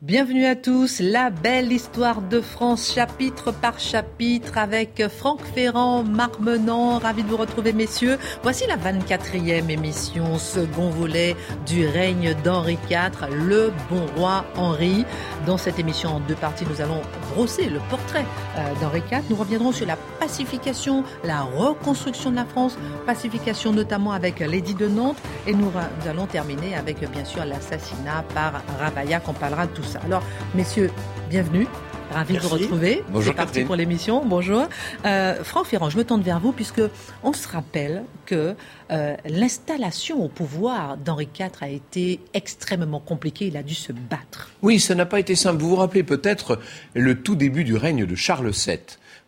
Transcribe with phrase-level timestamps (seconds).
[0.00, 6.38] Bienvenue à tous, la belle histoire de France, chapitre par chapitre, avec Franck Ferrand, Marc
[6.38, 8.16] Menant, ravi de vous retrouver messieurs.
[8.44, 11.34] Voici la 24e émission, second volet
[11.66, 15.04] du règne d'Henri IV, le bon roi Henri.
[15.46, 17.02] Dans cette émission en deux parties, nous allons
[17.34, 18.24] brosser le portrait
[18.56, 19.22] euh, d'Henri IV.
[19.30, 24.86] Nous reviendrons sur la pacification, la reconstruction de la France, pacification notamment avec l'édit de
[24.86, 25.18] Nantes,
[25.48, 25.72] et nous,
[26.08, 29.24] allons terminer avec bien sûr l'assassinat par Ravaillac.
[29.26, 30.00] On parlera de tout ça.
[30.04, 30.22] Alors,
[30.54, 30.90] messieurs,
[31.30, 31.66] bienvenue.
[32.10, 33.02] Ravi de vous retrouver.
[33.08, 33.32] Bonjour.
[33.32, 34.24] C'est parti pour l'émission.
[34.24, 34.66] Bonjour.
[35.04, 36.80] Euh, Franck Ferrand, je me tourne vers vous puisque
[37.22, 38.54] on se rappelle que
[38.90, 43.48] euh, l'installation au pouvoir d'Henri IV a été extrêmement compliquée.
[43.48, 44.50] Il a dû se battre.
[44.62, 45.60] Oui, ça n'a pas été simple.
[45.60, 46.58] Vous vous rappelez peut-être
[46.94, 48.78] le tout début du règne de Charles VII.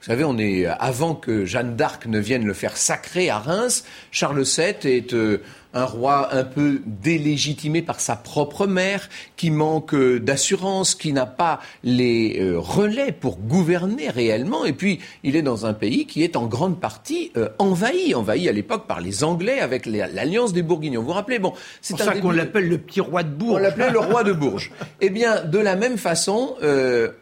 [0.00, 3.84] Vous savez, on est avant que Jeanne d'Arc ne vienne le faire sacrer à Reims.
[4.10, 5.42] Charles VII est euh,
[5.72, 11.26] un roi un peu délégitimé par sa propre mère, qui manque euh, d'assurance, qui n'a
[11.26, 14.64] pas les euh, relais pour gouverner réellement.
[14.64, 18.48] Et puis, il est dans un pays qui est en grande partie euh, envahi, envahi
[18.48, 21.00] à l'époque par les Anglais avec l'alliance des Bourguignons.
[21.00, 23.54] Vous vous rappelez Bon, c'est pour ça qu'on l'appelle le petit roi de Bourges.
[23.54, 24.72] On l'appelait le roi de Bourges.
[25.00, 26.56] eh bien, de la même façon,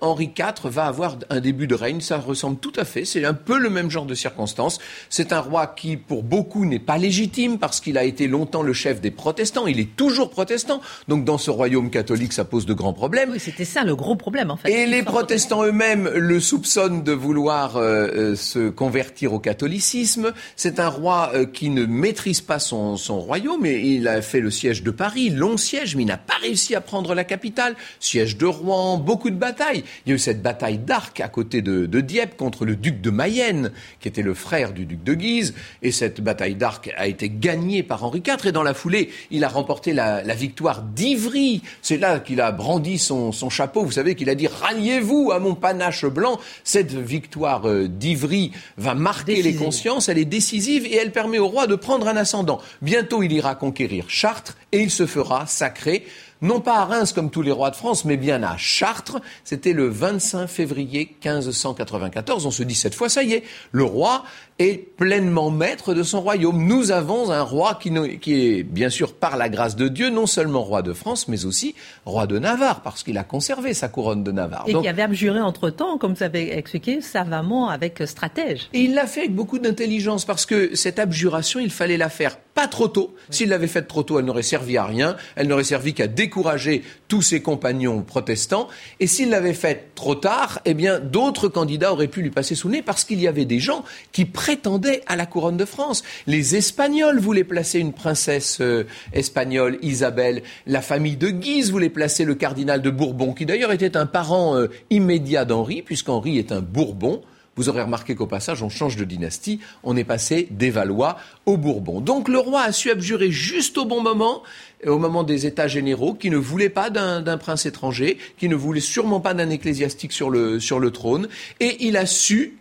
[0.01, 2.01] Henri IV va avoir un début de règne.
[2.01, 3.05] Ça ressemble tout à fait.
[3.05, 4.79] C'est un peu le même genre de circonstances.
[5.09, 8.73] C'est un roi qui, pour beaucoup, n'est pas légitime parce qu'il a été longtemps le
[8.73, 9.67] chef des protestants.
[9.67, 10.81] Il est toujours protestant.
[11.09, 13.31] Donc dans ce royaume catholique, ça pose de grands problèmes.
[13.33, 14.71] Oui, c'était ça le gros problème en fait.
[14.71, 20.33] Et les protestants eux-mêmes le soupçonnent de vouloir euh, euh, se convertir au catholicisme.
[20.57, 23.67] C'est un roi euh, qui ne maîtrise pas son, son royaume.
[23.67, 26.75] Et il a fait le siège de Paris, long siège, mais il n'a pas réussi
[26.75, 27.75] à prendre la capitale.
[28.01, 29.85] Siège de Rouen, beaucoup de batailles.
[30.07, 33.01] Il y a eu cette bataille d'Arc à côté de, de Dieppe contre le duc
[33.01, 35.55] de Mayenne, qui était le frère du duc de Guise.
[35.83, 39.49] Et cette bataille d'Arc a été gagnée par Henri Et dans la foulée, il a
[39.49, 41.63] remporté la, victoire d'Ivry.
[41.81, 43.85] C'est là qu'il a brandi son, chapeau.
[43.85, 46.39] Vous savez qu'il a dit Ralliez-vous à mon panache blanc.
[46.63, 50.11] Cette victoire euh, d'Ivry va marquer les consciences.
[50.11, 52.61] Elle est décisive et elle permet au roi de prendre un ascendant.
[52.83, 56.05] Bientôt, il ira conquérir Chartres et il se fera sacré
[56.41, 59.21] non pas à Reims comme tous les rois de France, mais bien à Chartres.
[59.45, 62.47] C'était le 25 février 1594.
[62.47, 64.25] On se dit cette fois, ça y est, le roi
[64.59, 66.67] est pleinement maître de son royaume.
[66.67, 67.91] Nous avons un roi qui,
[68.35, 71.75] est, bien sûr, par la grâce de Dieu, non seulement roi de France, mais aussi
[72.05, 74.65] roi de Navarre, parce qu'il a conservé sa couronne de Navarre.
[74.67, 78.69] Et qui avait abjuré entre-temps, comme vous avez expliqué, savamment avec stratège.
[78.73, 82.37] Et il l'a fait avec beaucoup d'intelligence, parce que cette abjuration, il fallait la faire
[82.37, 83.15] pas trop tôt.
[83.31, 85.17] S'il l'avait faite trop tôt, elle n'aurait servi à rien.
[85.37, 88.67] Elle n'aurait servi qu'à décourager tous ses compagnons protestants.
[88.99, 92.67] Et s'il l'avait faite trop tard, eh bien, d'autres candidats auraient pu lui passer sous
[92.67, 96.03] le nez, parce qu'il y avait des gens qui prétendaient à la couronne de France.
[96.27, 100.43] Les Espagnols voulaient placer une princesse euh, espagnole, Isabelle.
[100.67, 104.57] La famille de Guise voulait placer le cardinal de Bourbon, qui d'ailleurs était un parent
[104.57, 107.21] euh, immédiat d'Henri, puisqu'Henri est un Bourbon.
[107.59, 109.59] Vous aurez remarqué qu'au passage, on change de dynastie.
[109.83, 112.01] On est passé des Valois aux Bourbons.
[112.01, 114.45] Donc le roi a su abjurer juste au bon moment,
[114.87, 118.79] au moment des États généraux, qui ne voulait pas d'un prince étranger, qui ne voulait
[118.81, 121.27] sûrement pas d'un ecclésiastique sur le, trône.
[121.59, 121.99] Et il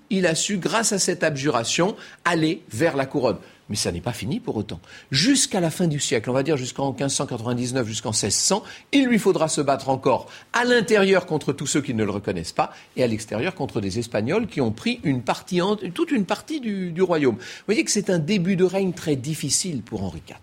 [0.09, 3.37] il a su, grâce à cette abjuration, aller vers la couronne.
[3.69, 4.79] Mais ça n'est pas fini pour autant.
[5.11, 8.63] Jusqu'à la fin du siècle, on va dire jusqu'en 1599, jusqu'en 1600,
[8.93, 12.53] il lui faudra se battre encore à l'intérieur contre tous ceux qui ne le reconnaissent
[12.53, 15.59] pas et à l'extérieur contre des Espagnols qui ont pris une partie,
[15.93, 17.35] toute une partie du, royaume.
[17.35, 20.35] Vous voyez que c'est un début de règne très difficile pour Henri IV.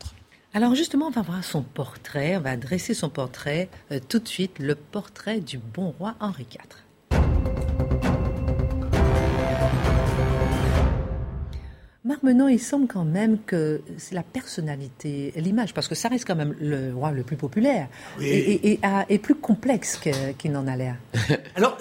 [0.52, 4.28] Alors justement, on va voir son portrait, on va dresser son portrait euh, tout de
[4.28, 6.83] suite, le portrait du bon roi Henri IV.
[12.06, 16.26] Marc Menon, il semble quand même que c'est la personnalité, l'image, parce que ça reste
[16.26, 17.88] quand même le roi le plus populaire
[18.20, 19.98] et, plus complexe
[20.36, 20.96] qu'il n'en a l'air.
[21.56, 21.78] Alors,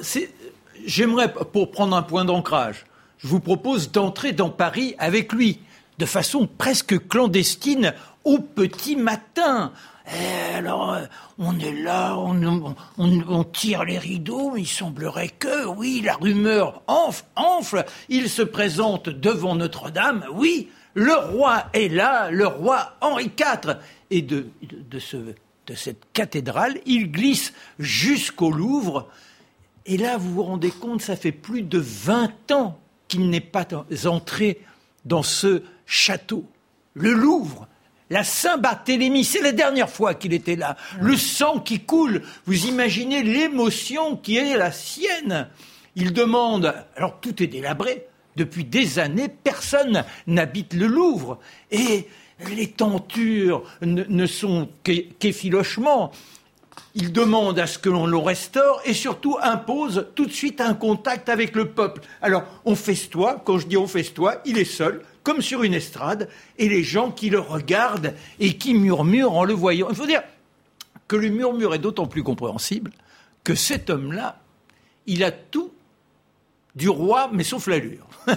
[0.86, 2.86] j'aimerais, pour prendre un point d'ancrage,
[3.18, 5.60] je vous propose d'entrer dans Paris avec lui,
[5.98, 9.74] de façon presque clandestine, au petit matin.
[10.08, 11.06] Eh, alors, euh,
[11.38, 17.86] on est là, on, tire les rideaux, il semblerait que, oui, la rumeur enfle, enfle,
[18.10, 23.78] il se présente devant Notre-Dame, oui, le roi est là, le roi Henri IV.
[24.12, 29.08] Et de, de cette cathédrale, il glisse jusqu'au Louvre.
[29.86, 33.66] Et là, vous vous rendez compte, ça fait plus de 20 ans qu'il n'est pas
[34.06, 34.62] entré
[35.06, 36.46] dans ce château.
[36.94, 37.68] Le Louvre,
[38.14, 40.78] la Saint-Barthélemy, c'est la dernière fois qu'il était là.
[41.02, 45.48] Le sang qui coule, vous imaginez l'émotion qui est la sienne.
[45.96, 48.06] Il demande, alors tout est délabré,
[48.36, 51.40] depuis des années, personne n'habite le Louvre.
[51.72, 52.08] Et
[52.56, 56.12] les tentures ne, sont qu'effilochements.
[56.94, 60.76] il demande à ce que l'on le restaure et surtout impose tout de suite un
[60.76, 62.02] contact avec le peuple.
[62.22, 66.30] Alors, on festoie, quand je dis on festoie, il est seul, comme sur une estrade,
[66.58, 69.88] et les gens qui le regardent et qui murmurent en le voyant.
[69.90, 70.24] Il faut dire
[71.08, 72.92] que le murmure est d'autant plus compréhensible
[73.44, 74.40] que cet homme-là,
[75.06, 75.72] il a tout
[76.76, 78.08] du roi, mais sauf l'allure.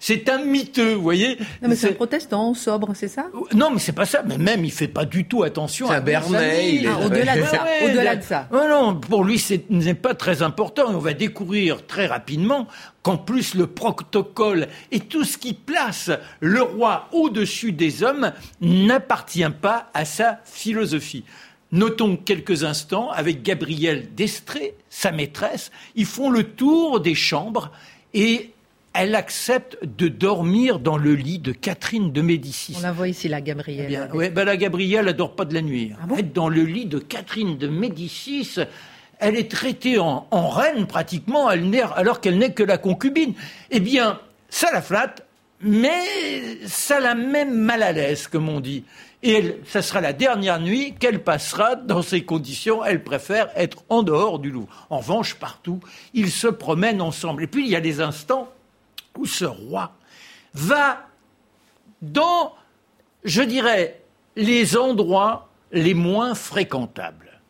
[0.00, 1.36] c'est un miteux, vous voyez.
[1.60, 3.26] Non, mais c'est un protestant, sobre, c'est ça?
[3.54, 4.22] Non, mais c'est pas ça.
[4.24, 6.82] Mais même, il fait pas du tout attention à Bernet.
[6.86, 7.64] Ah, au-delà de ça.
[7.84, 8.48] au-delà de ça.
[8.52, 10.84] Non, non, pour lui, ce n'est pas très important.
[10.88, 12.68] on va découvrir très rapidement
[13.02, 19.50] qu'en plus, le protocole et tout ce qui place le roi au-dessus des hommes n'appartient
[19.60, 21.24] pas à sa philosophie.
[21.72, 25.70] Notons quelques instants avec Gabrielle d'Estrée, sa maîtresse.
[25.94, 27.72] Ils font le tour des chambres
[28.12, 28.50] et
[28.94, 32.74] elle accepte de dormir dans le lit de Catherine de Médicis.
[32.78, 34.10] On la voit ici, la Gabrielle.
[34.20, 35.92] Eh ben, la Gabrielle, elle dort pas de la nuit.
[35.98, 38.56] Ah Être dans le lit de Catherine de Médicis,
[39.18, 43.32] elle est traitée en, reine pratiquement, alors qu'elle n'est que la concubine.
[43.70, 44.20] Eh bien,
[44.50, 45.24] ça la flatte,
[45.62, 46.02] mais
[46.66, 48.84] ça la met mal à l'aise, comme on dit.
[49.22, 52.84] Et ça sera la dernière nuit qu'elle passera dans ces conditions.
[52.84, 54.86] Elle préfère être en dehors du Louvre.
[54.90, 55.78] En revanche, partout,
[56.12, 57.44] ils se promènent ensemble.
[57.44, 58.50] Et puis, il y a des instants
[59.16, 59.92] où ce roi
[60.54, 61.06] va
[62.00, 62.52] dans,
[63.24, 64.00] je dirais,
[64.34, 67.40] les endroits les moins fréquentables.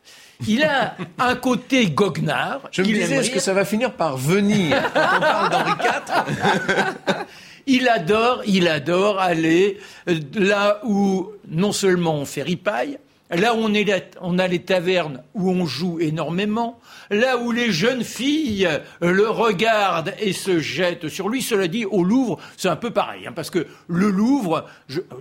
[0.47, 2.63] Il a un côté goguenard.
[2.71, 7.15] Je me disais, est-ce que ça va finir par venir quand on parle d'Henri IV
[7.67, 9.79] Il adore, il adore aller
[10.09, 12.99] euh, là où non seulement on fait ripaille,
[13.31, 16.79] là où on, est, on a les tavernes où on joue énormément,
[17.11, 18.69] là où les jeunes filles
[19.01, 21.43] le regardent et se jettent sur lui.
[21.43, 24.67] Cela dit, au Louvre, c'est un peu pareil, hein, parce que le Louvre,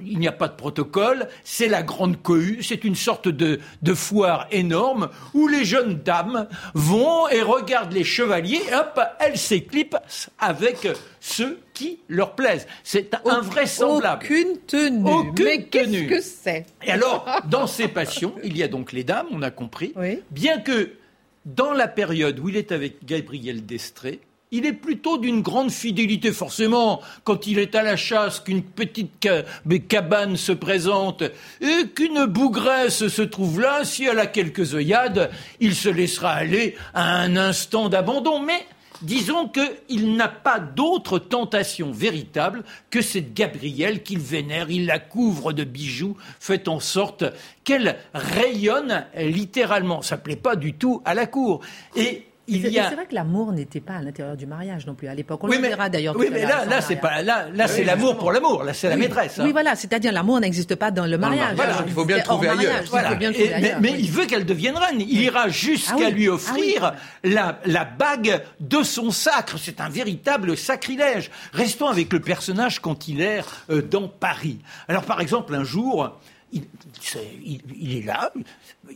[0.05, 3.93] il n'y a pas de protocole, c'est la grande cohue, c'est une sorte de, de
[3.93, 10.87] foire énorme où les jeunes dames vont et regardent les chevaliers, hop, elles s'éclipsent avec
[11.21, 12.67] ceux qui leur plaisent.
[12.83, 14.25] C'est invraisemblable.
[14.25, 15.09] Aucune tenue.
[15.09, 19.05] Aucune Mais qu'est-ce que c'est Et alors, dans ces passions, il y a donc les
[19.05, 19.93] dames, on a compris.
[20.31, 20.91] Bien que
[21.45, 24.19] dans la période où il est avec Gabriel Destré,
[24.53, 29.11] il est plutôt d'une grande fidélité, forcément, quand il est à la chasse, qu'une petite
[29.87, 31.23] cabane se présente
[31.61, 35.31] et qu'une bougresse se trouve là, si elle a quelques œillades,
[35.61, 38.39] il se laissera aller à un instant d'abandon.
[38.39, 38.65] Mais
[39.01, 45.53] disons qu'il n'a pas d'autre tentation véritable que cette Gabrielle qu'il vénère, il la couvre
[45.53, 47.23] de bijoux, fait en sorte
[47.63, 50.01] qu'elle rayonne littéralement.
[50.01, 51.61] Ça plaît pas du tout à la cour.
[52.59, 55.43] C'est vrai que l'amour n'était pas à l'intérieur du mariage non plus à l'époque.
[55.43, 56.15] On oui, le verra d'ailleurs.
[56.17, 58.63] Oui, mais là, là, c'est pas là, là, c'est l'amour pour l'amour.
[58.63, 59.39] Là, c'est la maîtresse.
[59.39, 59.43] Hein.
[59.45, 59.75] Oui, voilà.
[59.75, 61.57] C'est-à-dire l'amour n'existe pas dans le mariage.
[61.85, 62.83] il faut bien le trouver ailleurs.
[63.79, 65.01] mais, il veut qu'elle devienne reine.
[65.01, 66.93] Il ira jusqu'à ah lui ah offrir
[67.23, 69.57] la, la bague de son sacre.
[69.57, 71.31] C'est un véritable sacrilège.
[71.53, 74.59] Restons avec le personnage quand il est euh, dans Paris.
[74.87, 76.17] Alors, par exemple, un jour,
[76.51, 76.63] il,
[77.43, 78.31] il, est là,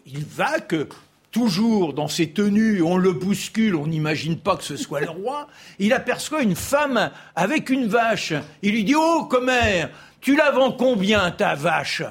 [0.05, 0.87] il va que
[1.35, 5.49] toujours dans ses tenues, on le bouscule, on n'imagine pas que ce soit le roi,
[5.79, 8.31] il aperçoit une femme avec une vache.
[8.61, 9.89] Il lui dit Oh, commère,
[10.21, 12.03] tu la vends combien ta vache?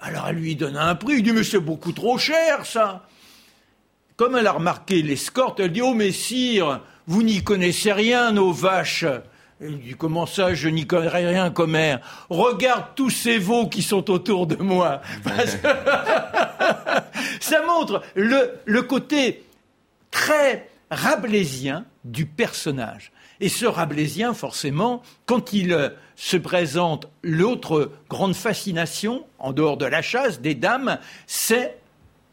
[0.00, 3.06] Alors elle lui donne un prix, il dit Mais c'est beaucoup trop cher ça.
[4.16, 9.04] Comme elle a remarqué l'escorte, elle dit Oh, messire, vous n'y connaissez rien, nos vaches.
[9.64, 12.00] Il dit Comment ça, je n'y connais rien, commère
[12.30, 15.00] Regarde tous ces veaux qui sont autour de moi.
[17.40, 19.44] ça montre le, côté
[20.10, 23.12] très rabelaisien du personnage.
[23.40, 29.86] Et ce rabelaisien, forcément, quand il euh, se présente, l'autre grande fascination, en dehors de
[29.86, 31.76] la chasse des dames, c'est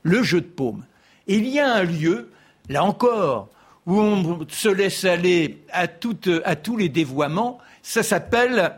[0.03, 0.85] le jeu de paume.
[1.27, 2.29] il y a un lieu,
[2.69, 3.49] là encore,
[3.85, 5.87] où on se laisse aller à,
[6.45, 8.73] à tous les dévoiements, ça s'appelle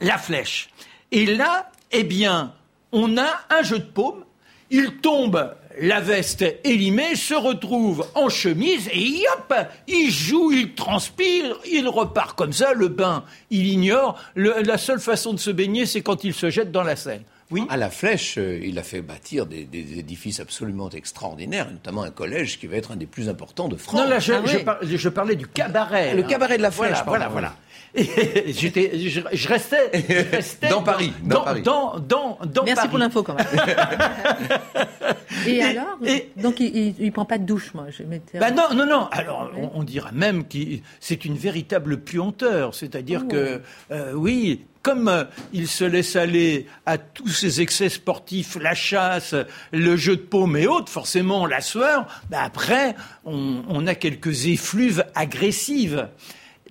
[0.00, 0.70] la flèche.
[1.12, 2.54] Et là, eh bien,
[2.92, 4.24] on a un jeu de paume
[4.70, 9.54] il tombe la veste élimée, se retrouve en chemise et hop,
[9.88, 12.72] il joue, il transpire, il repart comme ça.
[12.72, 14.20] Le bain, il ignore.
[14.36, 17.24] la seule façon de se baigner, c'est quand il se jette dans la Seine.
[17.50, 17.64] Oui.
[17.68, 19.66] À la Flèche, euh, il a fait bâtir des,
[19.98, 24.00] édifices absolument extraordinaires, notamment un collège qui va être un des plus importants de France.
[24.00, 26.14] Non, là, je, ah parlais du cabaret.
[26.14, 27.54] Le cabaret de la Flèche, voilà, voilà.
[27.94, 28.04] Et
[28.52, 29.90] j'étais, je, restais,
[30.70, 31.62] dans, Paris, dans, Paris.
[31.62, 33.46] Dans, dans, dans Merci pour l'info quand même.
[35.46, 35.98] et, alors,
[36.36, 37.86] donc il, il, prend pas de douche, moi.
[37.90, 38.02] Je
[38.38, 39.08] bah non, non, non.
[39.10, 40.58] Alors on, dira même que
[41.00, 43.28] c'est une véritable puanteur, c'est-à-dire oh.
[43.28, 48.74] que euh, oui, comme euh, il se laisse aller à tous ces excès sportifs, la
[48.74, 49.34] chasse,
[49.72, 52.94] le jeu de paume et autres, forcément la sueur, ben après,
[53.24, 56.08] on, on, a quelques effluves agressives.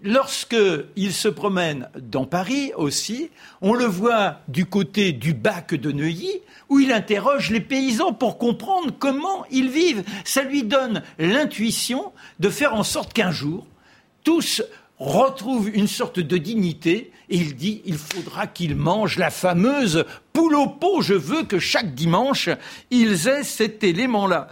[0.01, 3.29] Lorsqu'il se promène dans Paris aussi,
[3.61, 8.37] on le voit du côté du bac de Neuilly, où il interroge les paysans pour
[8.37, 10.03] comprendre comment ils vivent.
[10.23, 13.67] Ça lui donne l'intuition de faire en sorte qu'un jour,
[14.23, 14.61] tous
[14.99, 20.55] retrouvent une sorte de dignité et il dit il faudra qu'ils mangent la fameuse poule
[20.55, 21.01] au pot.
[21.01, 22.49] Je veux que chaque dimanche,
[22.91, 24.49] ils aient cet élément-là.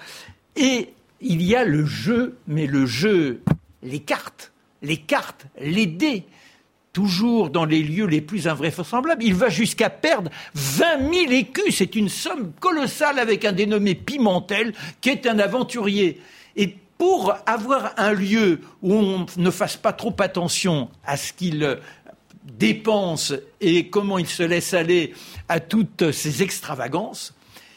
[0.55, 3.41] Et il y a le jeu, mais le jeu,
[3.83, 4.51] les cartes,
[4.81, 6.25] les cartes, les dés
[6.93, 9.23] toujours dans les lieux les plus invraisemblables.
[9.23, 11.75] Il va jusqu'à perdre 20 000 écus.
[11.77, 16.19] C'est une somme colossale avec un dénommé Pimentel, qui est un aventurier.
[16.55, 21.77] Et pour avoir un lieu où on ne fasse pas trop attention à ce qu'il
[22.43, 25.13] dépense et comment il se laisse aller
[25.49, 27.33] à toutes ces extravagances,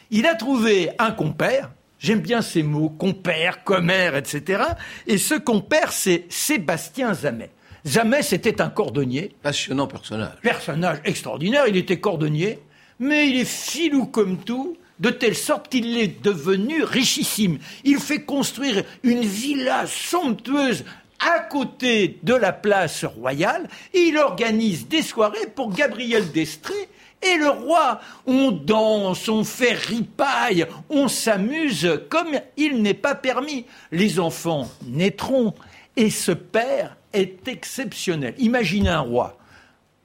[0.09, 4.63] il a trouvé un compère, j'aime bien ces mots, compère, commère, etc.
[5.07, 7.51] Et ce compère, c'est Sébastien Zamet.
[7.85, 9.35] Jamais c'était un cordonnier.
[9.41, 10.35] Passionnant personnage.
[10.41, 12.59] Personnage extraordinaire, il était cordonnier,
[12.99, 17.57] mais il est filou comme tout, de telle sorte qu'il est devenu richissime.
[17.83, 20.85] Il fait construire une villa somptueuse
[21.19, 26.87] à côté de la place royale et il organise des soirées pour Gabriel d'Estrée
[27.21, 27.99] et le roi.
[28.25, 33.65] On danse, on fait ripaille, on s'amuse comme il n'est pas permis.
[33.91, 35.53] Les enfants naîtront
[35.95, 38.35] et ce père est exceptionnel.
[38.37, 39.37] Imaginez un roi.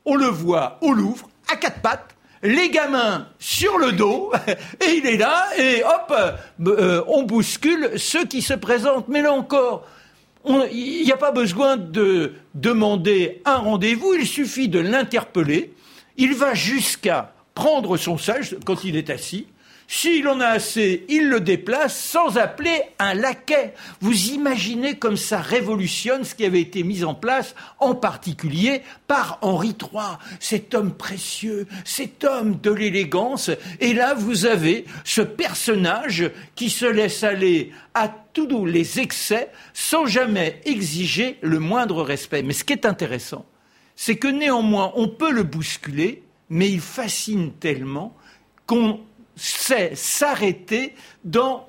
[0.04, 4.32] On le voit au Louvre, à quatre pattes, les gamins sur le dos,
[4.80, 6.14] et il est là, et hop,
[6.66, 9.08] euh, on bouscule ceux qui se présentent.
[9.08, 9.86] Mais là encore,
[10.72, 15.72] il n'y a pas besoin de demander un rendez-vous, il suffit de l'interpeller.
[16.16, 19.46] Il va jusqu'à prendre son sage quand il est assis,
[19.88, 23.72] s'il en a assez, il le déplace sans appeler un laquais.
[24.00, 29.38] Vous imaginez comme ça révolutionne ce qui avait été mis en place, en particulier par
[29.42, 33.50] Henri III, cet homme précieux, cet homme de l'élégance.
[33.80, 40.06] Et là, vous avez ce personnage qui se laisse aller à tous les excès sans
[40.06, 42.42] jamais exiger le moindre respect.
[42.42, 43.46] Mais ce qui est intéressant,
[43.94, 48.16] c'est que néanmoins, on peut le bousculer, mais il fascine tellement
[48.66, 49.00] qu'on
[49.36, 51.68] c'est s'arrêter dans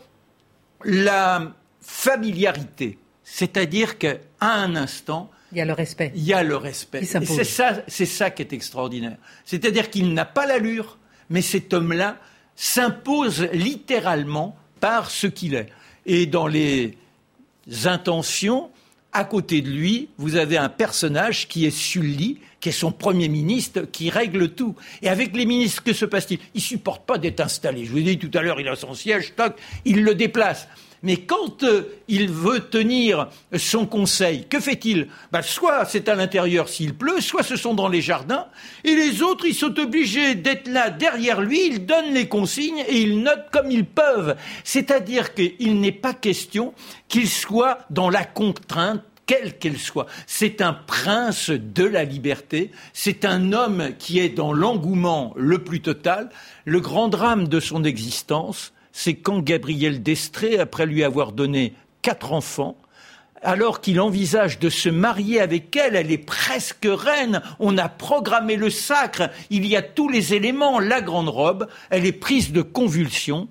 [0.83, 2.97] la familiarité.
[3.23, 6.11] C'est-à-dire qu'à un instant, il y a le respect.
[6.15, 7.03] Il y a le respect.
[7.03, 9.17] c'est ça, c'est ça qui est extraordinaire.
[9.45, 10.97] C'est-à-dire qu'il n'a pas l'allure,
[11.29, 12.17] mais cet homme-là
[12.55, 15.69] s'impose littéralement par ce qu'il est.
[16.05, 16.97] Et dans les
[17.85, 18.71] intentions,
[19.17, 23.29] à côté de lui, vous avez un personnage qui est Sully, qui est son premier
[23.29, 24.75] ministre, qui règle tout.
[25.01, 26.39] Et avec les ministres, que se passe-t-il?
[26.53, 27.85] Ils ne supportent pas d'être installés.
[27.85, 29.55] Je vous ai dit tout à l'heure, il a son siège, toc,
[29.85, 30.67] il le déplace.
[31.03, 35.07] Mais quand euh, il veut tenir son conseil, que fait-il?
[35.31, 38.47] Ben, Soit c'est à l'intérieur s'il pleut, soit ce sont dans les jardins,
[38.83, 43.01] et les autres, ils sont obligés d'être là derrière lui, ils donnent les consignes et
[43.01, 44.35] ils notent comme ils peuvent.
[44.63, 46.73] C'est-à-dire qu'il n'est pas question
[47.07, 50.07] qu'il soit dans la contrainte quelle qu'elle soit.
[50.25, 55.81] C'est un prince de la liberté, c'est un homme qui est dans l'engouement le plus
[55.81, 56.29] total.
[56.65, 62.33] Le grand drame de son existence, c'est quand Gabriel d'Estrée, après lui avoir donné quatre
[62.33, 62.75] enfants,
[63.43, 68.55] alors qu'il envisage de se marier avec elle, elle est presque reine, on a programmé
[68.55, 72.63] le sacre, il y a tous les éléments, la grande robe, elle est prise de
[72.63, 73.47] convulsions,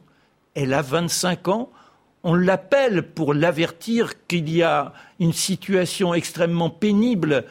[0.57, 1.71] elle a 25 ans,
[2.25, 7.45] on l'appelle pour l'avertir qu'il y a une situation extrêmement pénible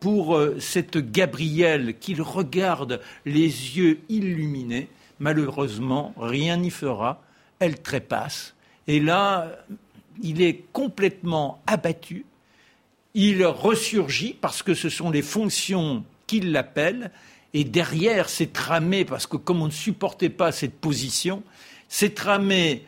[0.00, 4.88] pour euh, cette Gabrielle qu'il regarde les yeux illuminés.
[5.22, 7.22] Malheureusement, rien n'y fera.
[7.60, 8.56] Elle trépasse.
[8.88, 9.52] Et là,
[10.20, 12.26] il est complètement abattu.
[13.14, 17.12] Il ressurgit parce que ce sont les fonctions qui l'appellent.
[17.54, 21.44] Et derrière, c'est tramé, parce que comme on ne supportait pas cette position,
[21.88, 22.84] c'est tramé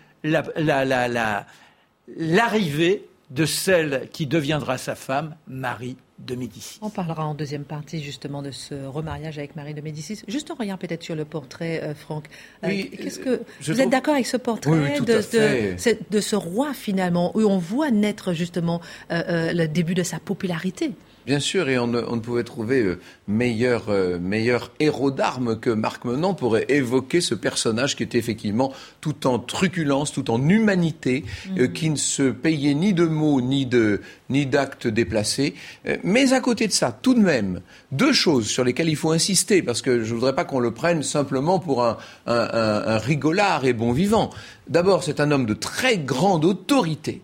[2.17, 6.78] l'arrivée de celle qui deviendra sa femme, Marie de Médicis.
[6.80, 10.23] On parlera en deuxième partie justement de ce remariage avec Marie de Médicis.
[10.28, 12.26] Juste en regard peut-être sur le portrait, euh, Franck.
[12.62, 17.40] Euh, qu'est-ce que vous êtes d'accord avec ce portrait de, de, ce roi finalement, où
[17.40, 18.80] on voit naître justement
[19.11, 20.92] euh, le début de sa popularité?
[21.26, 26.04] Bien sûr, et on ne, pouvait trouver euh, meilleur, euh, meilleur héros d'armes que Marc
[26.04, 31.25] Menant pour évoquer ce personnage qui était effectivement tout en truculence, tout en humanité,
[31.57, 31.73] euh, mhm.
[31.73, 35.54] qui ne se payait ni de mots ni de ni d'actes déplacés.
[36.02, 37.61] mais à côté de ça, tout de même,
[37.93, 40.73] deux choses sur lesquelles il faut insister, parce que je ne voudrais pas qu'on le
[40.73, 44.31] prenne simplement pour un, un rigolard et bon vivant.
[44.66, 47.21] D'abord, c'est un homme de très grande autorité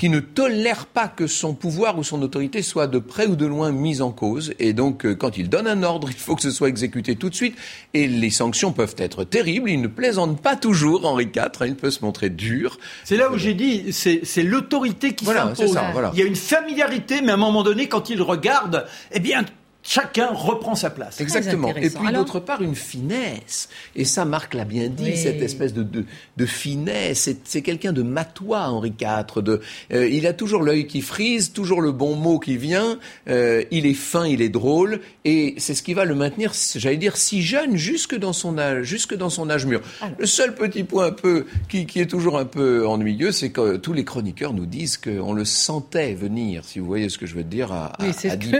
[0.00, 3.44] qui ne tolère pas que son pouvoir ou son autorité soit de près ou de
[3.44, 4.54] loin mise en cause.
[4.58, 7.28] Et donc, euh, quand il donne un ordre, il faut que ce soit exécuté tout
[7.28, 7.54] de suite.
[7.92, 9.68] Et les sanctions peuvent être terribles.
[9.68, 11.66] Il ne plaisante pas toujours, Henri IV.
[11.66, 12.78] Il peut se montrer dur.
[13.04, 15.78] C'est là où j'ai dit, c'est l'autorité qui s'impose.
[16.14, 19.44] Il y a une familiarité, mais à un moment donné, quand il regarde, eh bien,
[19.82, 21.20] chacun reprend sa place.
[21.20, 21.74] Exactement.
[21.76, 23.68] Et puis d'autre part, une finesse.
[23.96, 27.30] Et ça, Marc l'a bien dit, cette espèce de, de, finesse.
[27.44, 29.42] C'est quelqu'un de matois, Henri IV.
[29.42, 29.60] De,
[29.92, 32.98] euh, il a toujours l'œil qui frise, toujours le bon mot qui vient.
[33.28, 35.00] Euh, il est fin, il est drôle.
[35.24, 38.84] Et c'est ce qui va le maintenir, j'allais dire, si jeune, jusque dans son âge,
[38.84, 39.80] jusque dans son âge mûr.
[40.18, 43.76] Le seul petit point un peu qui, qui est toujours un peu ennuyeux, c'est que
[43.76, 47.34] tous les chroniqueurs nous disent qu'on le sentait venir, si vous voyez ce que je
[47.34, 48.50] veux dire, à, oui, c'est ce que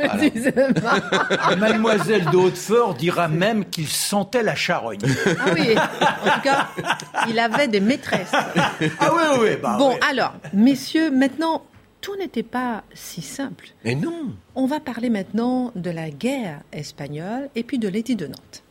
[1.59, 5.01] Mademoiselle de Hautefort dira même qu'il sentait la charogne.
[5.39, 6.69] Ah oui, en tout cas,
[7.29, 8.33] il avait des maîtresses.
[8.33, 8.73] Ah
[9.13, 9.49] oui, oui.
[9.63, 11.65] Bah bon, alors, messieurs, maintenant,
[12.01, 13.69] tout n'était pas si simple.
[13.85, 14.33] Mais non.
[14.55, 18.63] On va parler maintenant de la guerre espagnole et puis de l'édit de Nantes.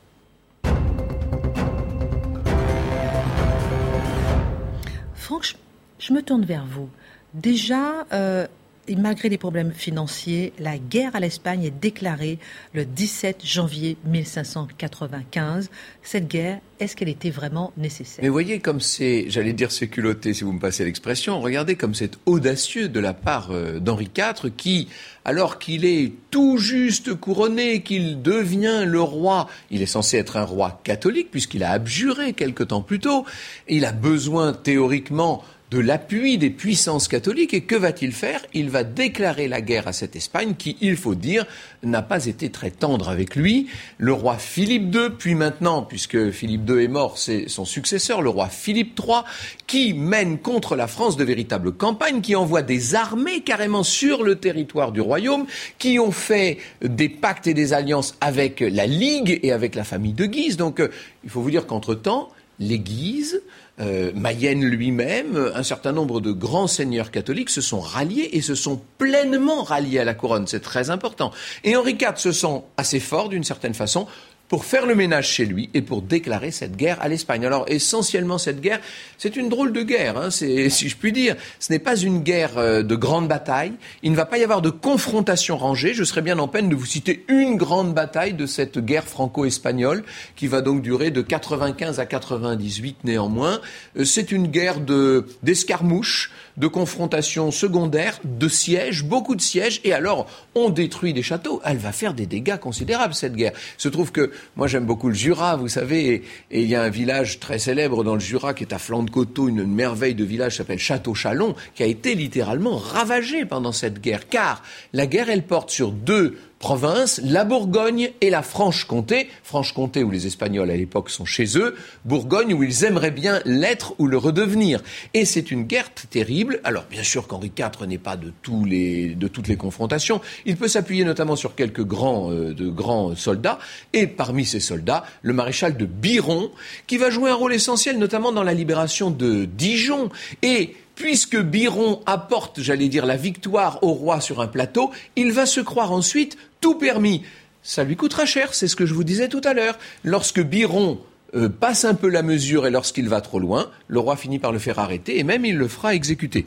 [5.14, 5.56] Franck,
[6.00, 6.90] je me tourne vers vous.
[7.36, 8.48] Déjà, euh,
[8.96, 12.40] malgré les problèmes financiers, la guerre à l'Espagne est déclarée
[12.74, 15.70] le 17 janvier 1595.
[16.04, 18.24] Cette guerre, est-ce qu'elle était vraiment nécessaire?
[18.24, 21.94] Mais voyez comme c'est, j'allais dire c'est culotté si vous me passez l'expression, regardez comme
[21.94, 24.88] c'est audacieux de la part euh, d'Henri IV qui,
[25.26, 30.46] alors qu'il est tout juste couronné, qu'il devient le roi, il est censé être un
[30.46, 33.26] roi catholique puisqu'il a abjuré quelque temps plus tôt,
[33.68, 37.54] il a besoin théoriquement de l'appui des puissances catholiques.
[37.54, 38.46] Et que va-t-il faire?
[38.54, 41.46] Il va déclarer la guerre à cette Espagne qui, il faut dire,
[41.84, 43.68] n'a pas été très tendre avec lui.
[43.98, 48.30] Le roi Philippe II, puis maintenant, puisque Philippe II est mort, c'est son successeur, le
[48.30, 49.22] roi Philippe III,
[49.68, 54.36] qui mène contre la France de véritables campagnes, qui envoie des armées carrément sur le
[54.36, 55.46] territoire du royaume,
[55.78, 60.14] qui ont fait des pactes et des alliances avec la Ligue et avec la famille
[60.14, 60.58] de Guise.
[60.58, 60.90] Donc, euh,
[61.24, 63.42] il faut vous dire qu'entre-temps, les Guises,
[63.80, 68.56] euh, Mayenne lui-même, un certain nombre de grands seigneurs catholiques se sont ralliés et se
[68.56, 70.48] sont pleinement ralliés à la couronne.
[70.48, 71.32] C'est très important.
[71.64, 74.08] Et Henri IV se sent assez fort d'une certaine façon
[74.50, 77.46] pour faire le ménage chez lui et pour déclarer cette guerre à l'Espagne.
[77.46, 78.82] Alors essentiellement cette guerre,
[79.18, 81.36] c'est une drôle de guerre, hein, si je puis dire.
[81.60, 83.74] Ce n'est pas une guerre euh, de grande bataille.
[84.02, 85.94] Il ne va pas y avoir de confrontation rangée.
[85.94, 90.04] Je serais bien en peine de vous citer une grande bataille de cette guerre franco-espagnole
[90.36, 93.62] qui va donc durer de 95 à 98 néanmoins.
[93.98, 99.94] Euh, c'est une guerre de d'escarmouches de confrontations secondaires, de sièges, beaucoup de sièges, et
[99.94, 101.62] alors on détruit des châteaux.
[101.66, 103.54] Elle va faire des dégâts considérables, cette guerre.
[103.78, 106.84] Il se trouve que moi j'aime beaucoup le Jura, vous savez, et, il y a
[106.84, 110.16] un village très célèbre dans le Jura qui est à flanc de coteau, une, merveille
[110.16, 114.62] de village s'appelle Château-Chalon, qui a été littéralement ravagé pendant cette guerre, car
[114.94, 119.30] la guerre, elle porte sur deux provinces, la Bourgogne et la Franche-Comté.
[119.44, 123.96] Franche-Comté où les Espagnols à l'époque sont chez eux, Bourgogne où ils aimeraient bien l'être
[123.98, 124.82] ou le redevenir.
[125.14, 126.60] Et c'est une guerre terrible.
[126.64, 130.22] Alors bien sûr qu'Henri IV n'est pas de, tous les, de toutes les confrontations.
[130.46, 133.60] Il peut s'appuyer notamment sur quelques grands, euh, de grands soldats.
[133.94, 136.52] Et parmi ces soldats, le maréchal de Biron,
[136.88, 140.10] qui va jouer un rôle essentiel notamment dans la libération de Dijon.
[140.44, 145.46] Et puisque Biron apporte, j'allais dire, la victoire au roi sur un plateau, il va
[145.46, 147.24] se croire ensuite tout permis.
[147.62, 149.78] Ça lui coûtera cher, c'est ce que je vous disais tout à l'heure.
[150.04, 151.00] Lorsque Biron
[151.36, 154.52] euh, passe un peu la mesure et lorsqu'il va trop loin, le roi finit par
[154.52, 156.46] le faire arrêter et même il le fera exécuter.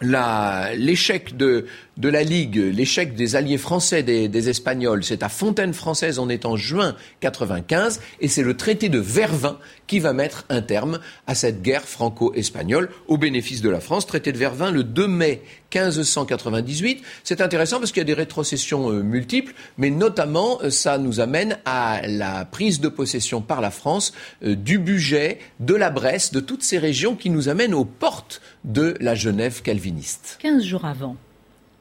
[0.00, 6.20] L'échec de, de la Ligue, l'échec des alliés français des, Espagnols, c'est à Fontaine française,
[6.20, 9.58] on est en juin 95, et c'est le traité de Vervins
[9.88, 14.06] qui va mettre un terme à cette guerre franco-espagnole au bénéfice de la France.
[14.06, 15.42] Traité de Vervins le 2 mai
[15.74, 17.02] 1598.
[17.24, 21.20] C'est intéressant parce qu'il y a des rétrocessions euh, multiples, mais notamment euh, ça nous
[21.20, 24.12] amène à la prise de possession par la France
[24.44, 28.40] euh, du budget, de la Bresse, de toutes ces régions qui nous amènent aux portes
[28.64, 30.38] de la Genève calviniste.
[30.40, 31.16] 15 jours avant,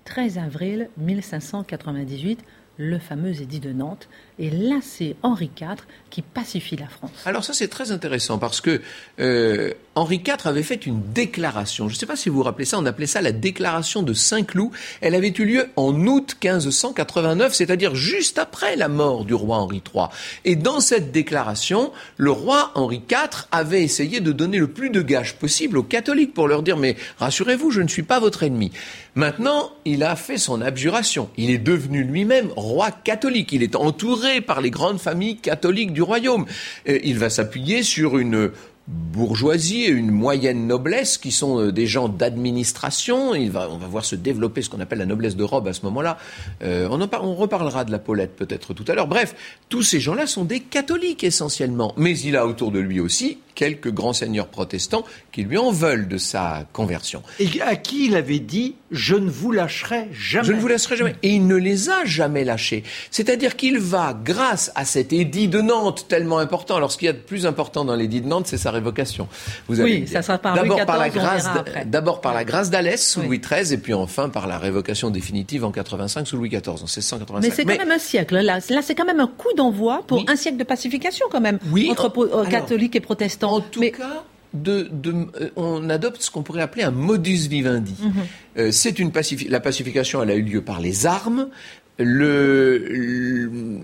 [0.05, 2.39] 13 avril 1598,
[2.77, 4.07] le fameux édit de Nantes,
[4.39, 5.77] Et là, c'est Henri IV
[6.09, 7.11] qui pacifie la France.
[7.25, 8.81] Alors ça, c'est très intéressant parce que
[9.19, 11.89] euh, Henri IV avait fait une déclaration.
[11.89, 14.13] Je ne sais pas si vous vous rappelez ça, on appelait ça la déclaration de
[14.13, 14.71] Saint-Cloud.
[15.01, 19.81] Elle avait eu lieu en août 1589, c'est-à-dire juste après la mort du roi Henri
[19.93, 20.05] III.
[20.45, 25.01] Et dans cette déclaration, le roi Henri IV avait essayé de donner le plus de
[25.01, 28.71] gages possible aux catholiques pour leur dire mais rassurez-vous, je ne suis pas votre ennemi.
[29.15, 31.29] Maintenant, il a fait son abjuration.
[31.37, 33.51] Il est devenu lui-même roi catholique.
[33.51, 36.45] Il est entouré par les grandes familles catholiques du royaume.
[36.85, 38.51] Il va s'appuyer sur une
[38.87, 43.31] bourgeoisie et une moyenne noblesse qui sont euh, des gens d'administration.
[43.31, 46.17] on va voir se développer ce qu'on appelle la noblesse de robe à ce moment-là.
[46.63, 49.07] Euh, on reparlera de la Paulette peut-être tout à l'heure.
[49.07, 49.35] Bref,
[49.67, 51.93] tous ces gens-là sont des catholiques essentiellement.
[51.97, 56.07] Mais il a autour de lui aussi quelques grands seigneurs protestants qui lui en veulent
[56.07, 57.23] de sa conversion.
[57.39, 60.47] Et à qui il avait dit Je ne vous lâcherai jamais.
[60.47, 61.15] Je ne vous lâcherai jamais.
[61.23, 62.83] Et il ne les a jamais lâchés.
[63.09, 67.09] C'est-à-dire qu'il va, grâce à cet édit de Nantes tellement important, alors ce qu'il y
[67.09, 69.27] a de plus important dans l'édit de Nantes, c'est sa révocation.
[69.67, 71.49] Vous oui, ça sera par D'abord par la grâce,
[71.85, 75.65] d'abord par la grâce d'Alès sous Louis XIII, et puis enfin par la révocation définitive
[75.65, 77.41] en 85 sous Louis XIV, en 1685.
[77.41, 78.35] Mais c'est quand même un siècle.
[78.35, 81.57] Là, là c'est quand même un coup d'envoi pour un siècle de pacification quand même
[81.71, 83.46] oui, entre euh, catholiques et protestants.
[83.47, 87.95] En tout cas, de, euh, on adopte ce qu'on pourrait appeler un modus vivendi.
[87.99, 88.13] Mhm.
[88.57, 89.11] Euh, c'est une
[89.49, 91.49] la pacification, elle a eu lieu par les armes.
[91.99, 93.81] Le,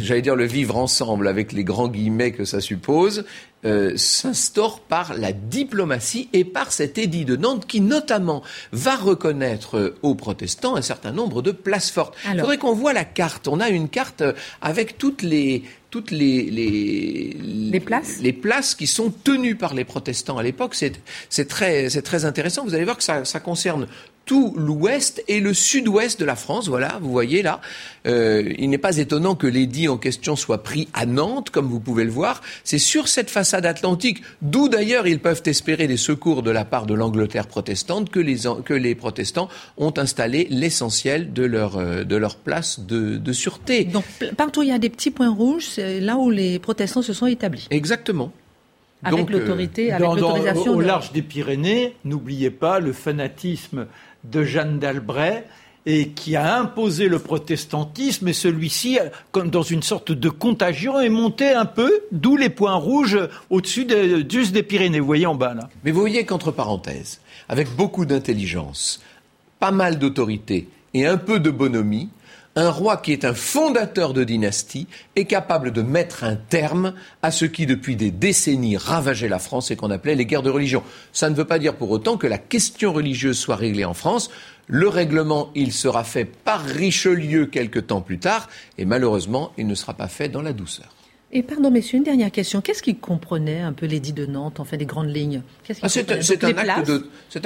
[0.00, 3.24] j'allais dire le vivre ensemble avec les grands guillemets que ça suppose,
[3.64, 9.96] euh, s'instaure par la diplomatie et par cet édit de Nantes qui notamment va reconnaître
[10.02, 12.14] aux protestants un certain nombre de places fortes.
[12.32, 13.48] Il faudrait qu'on voit la carte.
[13.48, 14.22] On a une carte
[14.62, 15.64] avec toutes les
[15.96, 16.42] toutes les,
[17.72, 20.74] les, places les places qui sont tenues par les protestants à l'époque.
[20.74, 22.64] C'est très, très intéressant.
[22.64, 23.86] Vous allez voir que ça, ça concerne
[24.26, 26.68] tout l'ouest et le sud-ouest de la France.
[26.68, 27.60] Voilà, vous voyez là.
[28.06, 31.80] Euh, il n'est pas étonnant que l'édit en question soit pris à Nantes, comme vous
[31.80, 32.42] pouvez le voir.
[32.64, 36.86] C'est sur cette façade atlantique, d'où d'ailleurs ils peuvent espérer des secours de la part
[36.86, 42.16] de l'Angleterre protestante, que les, que les protestants ont installé l'essentiel de leur, euh, de
[42.16, 43.84] leur place de, de sûreté.
[43.84, 44.04] Donc
[44.36, 47.26] partout il y a des petits points rouges, c'est là où les protestants se sont
[47.26, 47.68] établis.
[47.70, 48.32] Exactement.
[49.02, 50.74] Avec l'autorité, avec l'autorisation.
[50.74, 53.86] Au large des Pyrénées, n'oubliez pas le fanatisme
[54.30, 55.46] de Jeanne d'Albret
[55.86, 58.98] et qui a imposé le protestantisme, et celui-ci,
[59.30, 63.18] comme dans une sorte de contagion, est monté un peu, d'où les points rouges
[63.50, 63.86] au-dessus
[64.28, 65.68] juste des Pyrénées, vous voyez en bas là.
[65.84, 69.00] Mais vous voyez qu'entre parenthèses, avec beaucoup d'intelligence,
[69.60, 72.08] pas mal d'autorité et un peu de bonhomie,
[72.56, 77.30] un roi qui est un fondateur de dynastie est capable de mettre un terme à
[77.30, 80.82] ce qui depuis des décennies ravageait la France et qu'on appelait les guerres de religion.
[81.12, 84.30] Ça ne veut pas dire pour autant que la question religieuse soit réglée en France.
[84.68, 89.74] Le règlement, il sera fait par Richelieu quelque temps plus tard et malheureusement, il ne
[89.74, 90.95] sera pas fait dans la douceur.
[91.32, 92.60] Et pardon, messieurs, une dernière question.
[92.60, 95.42] Qu'est-ce qui comprenait un peu l'édit de Nantes, en fait, des grandes lignes?
[95.82, 96.44] Ah, C'est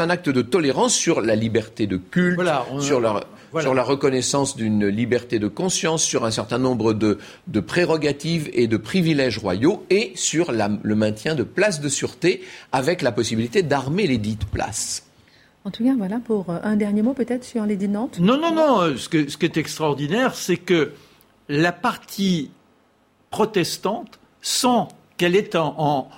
[0.00, 2.38] un, acte de tolérance sur la liberté de culte,
[2.78, 7.18] sur la reconnaissance d'une liberté de conscience, sur un certain nombre de,
[7.60, 13.12] prérogatives et de privilèges royaux, et sur le maintien de places de sûreté, avec la
[13.12, 15.06] possibilité d'armer les dites places.
[15.64, 18.18] En tout cas, voilà, pour euh, un dernier mot peut-être sur l'édit de Nantes?
[18.18, 18.80] Non, non, non.
[18.80, 20.92] Euh, ce qui est extraordinaire, c'est que
[21.50, 22.50] la partie
[23.30, 26.08] protestante, sans qu'elle est en,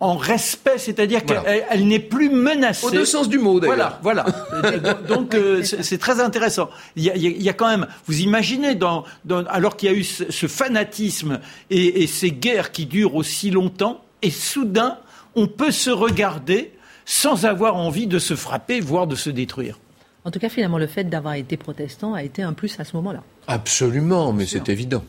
[0.00, 2.86] en respect, c'est-à-dire qu'elle n'est plus menacée.
[2.86, 3.98] Au deux sens du mot, d'ailleurs.
[4.02, 4.92] Voilà, voilà.
[5.08, 6.68] Donc euh, c'est très intéressant.
[6.96, 9.04] Il y, a, quand même, vous imaginez, dans,
[9.48, 14.02] alors qu'il y a eu ce, fanatisme et, et, ces guerres qui durent aussi longtemps,
[14.22, 14.98] et soudain,
[15.36, 16.72] on peut se regarder
[17.04, 19.78] sans avoir envie de se frapper, voire de se détruire.
[20.24, 22.96] En tout cas, finalement, le fait d'avoir été protestant a été un plus à ce
[22.96, 23.22] moment-là.
[23.46, 25.04] Absolument, mais c'est évident.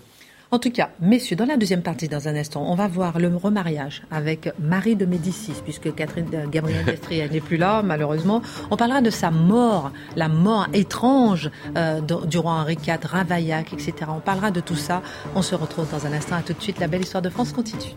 [0.52, 3.36] En tout cas, messieurs, dans la deuxième partie, dans un instant, on va voir le
[3.36, 8.42] remariage avec Marie de Médicis, puisque Catherine euh, Gabrielle Destrier n'est plus là, malheureusement.
[8.70, 13.94] On parlera de sa mort, la mort étrange euh, du roi Henri IV, Ravaillac, etc.
[14.10, 15.02] On parlera de tout ça.
[15.36, 16.36] On se retrouve dans un instant.
[16.36, 16.80] À tout de suite.
[16.80, 17.96] La belle histoire de France continue.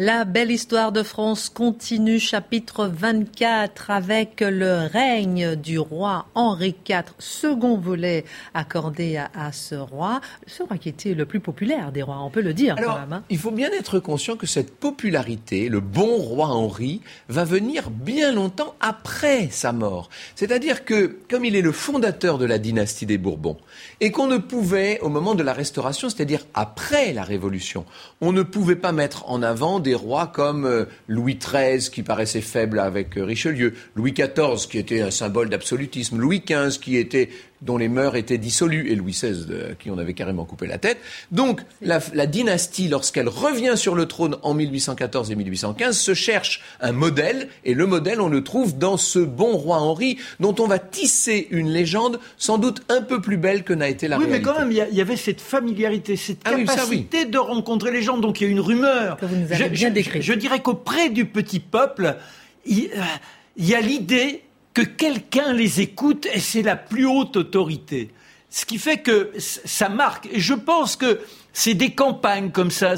[0.00, 7.02] La belle histoire de France continue, chapitre 24, avec le règne du roi Henri IV,
[7.18, 12.20] second volet accordé à, ce roi, ce roi qui était le plus populaire des rois,
[12.20, 13.12] on peut le dire quand même.
[13.12, 13.24] Hein.
[13.28, 18.30] Il faut bien être conscient que cette popularité, le bon roi Henri, va venir bien
[18.30, 20.10] longtemps après sa mort.
[20.36, 23.56] C'est-à-dire que, comme il est le fondateur de la dynastie des Bourbons,
[24.00, 27.84] et qu'on ne pouvait, au moment de la Restauration, c'est-à-dire après la Révolution,
[28.20, 32.40] on ne pouvait pas mettre en avant des rois comme euh, Louis XIII qui paraissait
[32.40, 37.28] faible avec euh, Richelieu, Louis XIV qui était un symbole d'absolutisme, Louis XV qui était
[37.62, 40.78] dont les mœurs étaient dissolues, et Louis XVI, à qui on avait carrément coupé la
[40.78, 40.98] tête.
[41.32, 46.62] Donc, la, la dynastie, lorsqu'elle revient sur le trône en 1814 et 1815, se cherche
[46.80, 50.66] un modèle, et le modèle, on le trouve dans ce bon roi Henri, dont on
[50.66, 54.24] va tisser une légende sans doute un peu plus belle que n'a été la oui,
[54.26, 54.46] réalité.
[54.46, 57.90] mais quand même, il y avait cette familiarité, cette Ah oui, ça, capacité de rencontrer
[57.90, 58.18] les gens.
[58.18, 59.16] Donc il y a une rumeur.
[59.16, 60.22] Que vous nous avez je, bien je- décrite.
[60.22, 62.16] je dirais qu'auprès du petit peuple,
[62.66, 63.00] il, euh,
[63.56, 64.42] il y a l'idée
[64.78, 68.12] que quelqu'un les écoute et c'est la plus haute autorité.
[68.48, 70.28] Ce qui fait que ça marque.
[70.30, 71.18] Et je pense que
[71.52, 72.94] c'est des campagnes comme ça.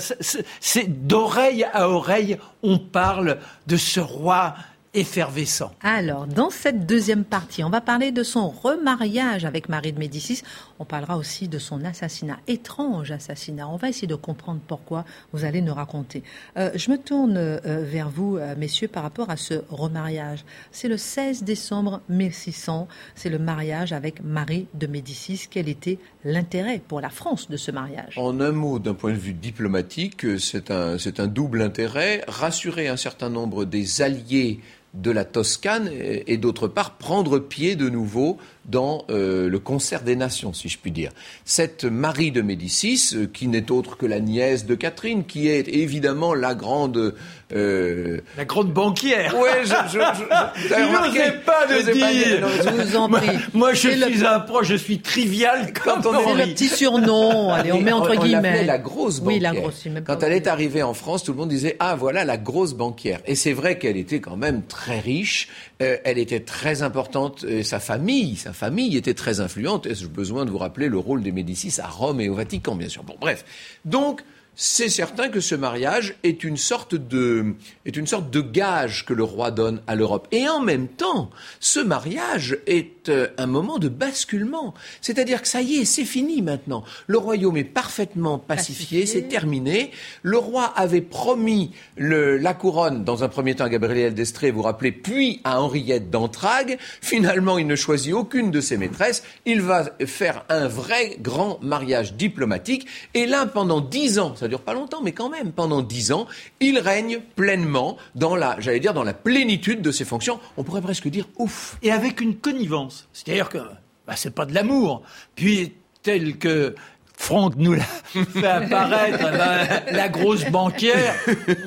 [0.60, 4.56] C'est d'oreille à oreille, on parle de ce roi
[4.92, 5.70] effervescent.
[5.83, 10.42] Alors, dans cette deuxième partie, on va parler de son remariage avec Marie de Médicis.
[10.81, 13.68] On parlera aussi de son assassinat, étrange assassinat.
[13.68, 16.24] On va essayer de comprendre pourquoi vous allez nous raconter.
[16.57, 20.44] Euh, je me tourne euh, vers vous, euh, messieurs, par rapport à ce remariage.
[20.72, 22.88] C'est le 16 décembre 1600.
[23.14, 25.46] C'est le mariage avec Marie de Médicis.
[25.48, 28.18] Quel était l'intérêt pour la France de ce mariage?
[28.18, 32.24] En un mot, d'un point de vue diplomatique, c'est un, c'est un double intérêt.
[32.26, 34.61] Rassurer un certain nombre des alliés
[34.94, 40.16] de la Toscane et, d'autre part prendre pied de nouveau dans euh, le concert des
[40.16, 41.11] nations, si je puis dire.
[41.44, 45.66] Cette Marie de Médicis, euh, qui n'est autre que la nièce de Catherine, qui est
[45.68, 47.14] évidemment la grande...
[47.53, 48.20] Euh...
[48.37, 49.37] La grande banquière.
[49.37, 50.75] Ouais, je, je, je, pas Je
[51.16, 52.40] le ai pas dit, dire.
[52.40, 53.37] non, Je vous en Moi, prie.
[53.55, 56.46] moi, je C'est le- suis un pro, je suis trivial Quand comme on est- C'est
[56.46, 57.51] le petit surnom.
[57.53, 58.64] Allez, on Et met entre on l'appelait guillemets.
[58.64, 59.53] la grosse Oui, banquière.
[59.55, 59.85] la grosse.
[60.07, 62.75] Quand pas elle est arrivée en France, tout le monde disait ah voilà la grosse
[62.75, 63.20] banquière.
[63.27, 65.49] Et c'est vrai qu'elle était quand même très riche.
[65.83, 67.44] euh, elle était très importante.
[67.62, 69.86] Sa famille, sa famille était très influente.
[69.86, 72.88] Est-ce besoin de vous rappeler le rôle des Médicis à Rome et au Vatican, bien
[72.88, 73.02] sûr?
[73.02, 73.44] Bon, bref.
[73.84, 74.22] Donc
[74.56, 77.54] c'est certain que ce mariage est une sorte de
[77.86, 80.28] est une sorte de gage que le roi donne à l'Europe.
[80.32, 84.74] Et en même temps, ce mariage est euh, un moment de basculement.
[85.00, 86.84] C'est-à-dire que ça y est, c'est fini maintenant.
[87.06, 89.06] Le royaume est parfaitement pacifié, Pacifié.
[89.06, 89.92] c'est terminé.
[90.22, 94.58] Le roi avait promis le- la couronne dans un premier temps à Gabriel d'Estrée, vous
[94.58, 96.76] vous rappelez, puis à Henriette d'Entragues.
[97.00, 99.22] Finalement, il ne choisit aucune de ses maîtresses.
[99.46, 102.86] Il va faire un vrai grand mariage diplomatique.
[103.14, 106.26] Et là, pendant dix ans, ça dure pas longtemps, mais quand même, pendant dix ans,
[106.61, 110.40] il règne pleinement dans la, j'allais dire, dans la plénitude de ses fonctions.
[110.57, 111.76] On pourrait presque dire ouf.
[111.83, 113.09] et avec une connivence.
[113.12, 113.59] C'est-à-dire que
[114.07, 115.03] bah, c'est pas de l'amour.
[115.37, 116.74] Puis tel que
[117.16, 117.85] Franck nous l'a
[118.33, 121.14] fait apparaître, eh ben, la grosse banquière,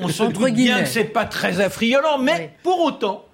[0.00, 2.58] on se doute bien que c'est pas très affriolant, mais Oui.
[2.64, 3.24] pour autant,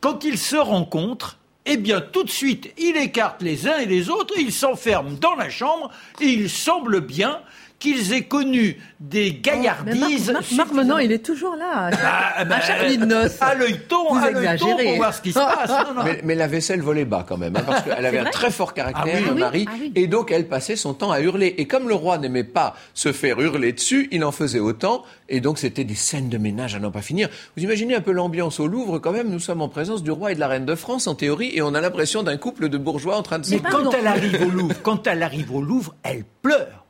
[0.00, 4.08] quand ils se rencontrent, eh bien, tout de suite, il écarte les uns et les
[4.08, 7.40] autres, ils s'enferment dans la chambre, et il semble bien
[7.78, 10.30] qu'ils aient connu des Oh, Mais Marc, gaillardises.
[10.32, 11.90] Marc, Marc, maintenant, il est toujours là.
[12.02, 13.36] Ah, ben, à chaque nuit de noces.
[13.40, 14.84] À l'œilleton, Vous à exagérez.
[14.84, 15.68] pour voir ce qui se passe.
[15.70, 16.02] Non, non.
[16.04, 18.72] Mais, mais la vaisselle volait bas quand même, hein, parce qu'elle avait un très fort
[18.72, 19.40] caractère, Ah oui, oui.
[19.40, 19.92] Marie, Ah oui.
[19.94, 21.54] et donc elle passait son temps à hurler.
[21.58, 25.40] Et comme le roi n'aimait pas se faire hurler dessus, il en faisait autant, et
[25.40, 27.28] donc c'était des scènes de ménage à n'en pas finir.
[27.56, 30.32] Vous imaginez un peu l'ambiance au Louvre quand même, nous sommes en présence du roi
[30.32, 32.78] et de la reine de France en théorie, et on a l'impression d'un couple de
[32.78, 33.50] bourgeois en train de se...
[33.54, 36.85] Mais quand elle arrive au Louvre, quand elle arrive au Louvre, elle pleure.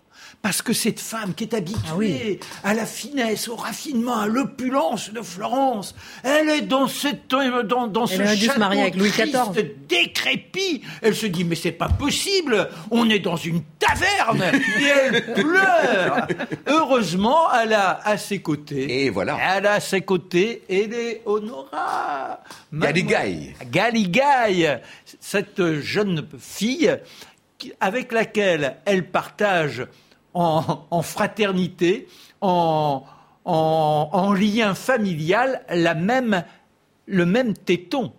[0.47, 2.39] Parce que cette femme qui est habituée Ah oui.
[2.63, 8.07] à la finesse, au raffinement, à l'opulence de Florence, elle est dans cette dans, dans
[8.07, 9.75] ce Elle aurait dû se marier avec Louis XIV.
[9.89, 10.83] décrépit.
[11.03, 14.41] Elle se dit mais c'est pas possible, on est dans une taverne
[14.81, 16.29] et elle pleure.
[16.69, 19.03] Heureusement, elle a à ses côtés.
[19.07, 19.37] Et voilà.
[19.57, 22.41] Elle a à ses côtés Eleonora.
[22.73, 23.53] Galigaï.
[23.69, 24.79] Galigaï,
[25.19, 26.97] cette jeune fille
[27.81, 29.85] avec laquelle elle partage
[30.37, 32.07] en, en fraternité,
[32.43, 33.03] en,
[33.47, 36.45] en, en lien familial, la même,
[37.07, 38.13] le même téton.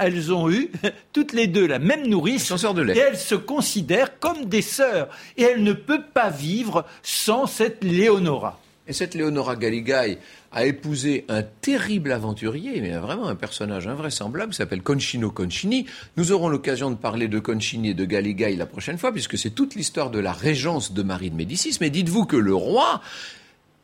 [0.00, 0.72] Elles ont eu
[1.12, 2.96] toutes les deux la même nourrice Elles sont sœurs de lait.
[2.96, 5.08] et elles se considèrent comme des sœurs.
[5.36, 8.58] Et elle ne peut pas vivre sans cette Léonora.
[8.90, 10.18] Et cette Léonora Galigaï
[10.50, 15.86] a épousé un terrible aventurier, mais vraiment un personnage invraisemblable, s'appelle Concino Concini.
[16.16, 19.50] Nous aurons l'occasion de parler de Concini et de Galigaï la prochaine fois, puisque c'est
[19.50, 21.78] toute l'histoire de la régence de Marie de Médicis.
[21.80, 23.00] Mais dites-vous que le roi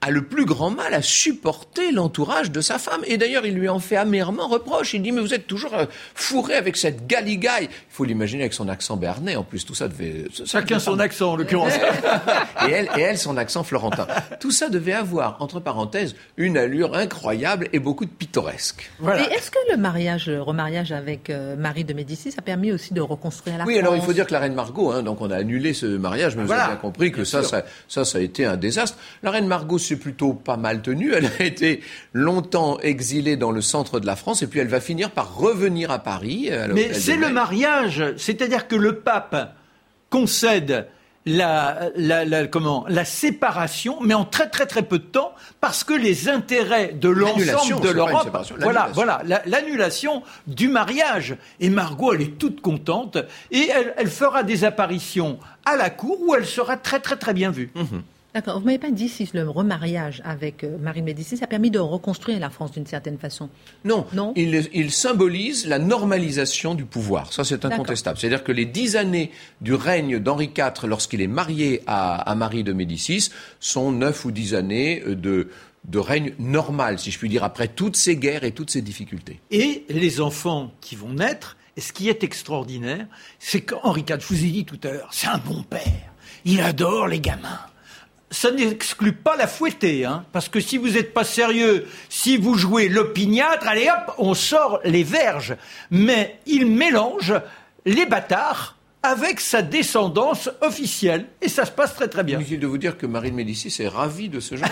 [0.03, 3.01] a le plus grand mal à supporter l'entourage de sa femme.
[3.07, 4.95] Et d'ailleurs, il lui en fait amèrement reproche.
[4.95, 7.65] Il dit, mais vous êtes toujours euh, fourré avec cette Galigaï.
[7.65, 9.37] Il faut l'imaginer avec son accent béarnais.
[9.37, 10.27] En plus, tout ça devait...
[10.33, 11.73] ça Chacun son accent, en l'occurrence.
[12.69, 14.07] et elle, et elle, son accent florentin.
[14.39, 18.91] Tout ça devait avoir, entre parenthèses, une allure incroyable et beaucoup de pittoresque.
[18.99, 19.23] Voilà.
[19.23, 22.93] Et est-ce que le mariage, le remariage avec euh, Marie de Médicis a permis aussi
[22.93, 25.21] de reconstruire la Oui, France alors il faut dire que la reine Margot, hein, donc
[25.21, 28.05] on a annulé ce mariage, mais vous avez bien compris que bien ça, ça, ça,
[28.05, 28.99] ça a été un désastre.
[29.23, 31.13] La reine Margot s'est plutôt pas mal tenue.
[31.13, 31.81] Elle a été
[32.13, 35.91] longtemps exilée dans le centre de la France et puis elle va finir par revenir
[35.91, 36.51] à Paris.
[36.75, 39.55] Mais c'est le mariage, c'est-à-dire que le pape
[40.11, 40.87] concède
[41.27, 45.93] la, la, comment, la séparation, mais en très très très peu de temps, parce que
[45.93, 51.37] les intérêts de l'ensemble de l'Europe, voilà, voilà, l'annulation du mariage.
[51.59, 53.19] Et Margot, elle est toute contente,
[53.51, 57.35] et elle, elle, fera des apparitions à la cour où elle sera très très très
[57.35, 57.73] bien vue.
[57.75, 58.03] Mhm.
[58.37, 58.59] D'accord.
[58.59, 62.39] Vous m'avez pas dit si le remariage avec euh, Marie Médicis a permis de reconstruire
[62.39, 63.49] la France d'une certaine façon.
[63.83, 64.05] Non.
[64.13, 64.35] Non?
[64.37, 67.33] Il, symbolise la normalisation du pouvoir.
[67.33, 68.19] Ça, c'est incontestable.
[68.19, 69.31] C'est-à-dire que les dix années
[69.63, 74.53] du règne d'Henri IV, lorsqu'il est marié à, Marie de Médicis, sont neuf ou dix
[74.53, 75.49] années de,
[75.85, 79.41] de règne normal, si je puis dire, après toutes ces guerres et toutes ces difficultés.
[79.51, 83.07] Et les enfants qui vont naître, et ce qui est extraordinaire,
[83.39, 86.13] c'est qu'Henri IV, je vous ai dit tout à l'heure, c'est un bon père.
[86.45, 87.61] Il adore les gamins
[88.37, 92.55] ça n'exclut pas la fouetter, hein, parce que si vous n'êtes pas sérieux, si vous
[92.55, 95.57] jouez l'opiniâtre, allez hop, on sort les verges.
[95.91, 97.33] Mais il mélange
[97.87, 102.39] les bâtards avec sa descendance officielle, et ça se passe très très bien.
[102.39, 104.69] Inutile de vous dire que Marine Médicis est ravie de ce genre.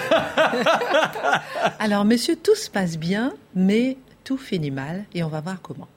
[1.78, 5.88] Alors, messieurs, tout se passe bien, mais tout finit mal, et on va voir comment.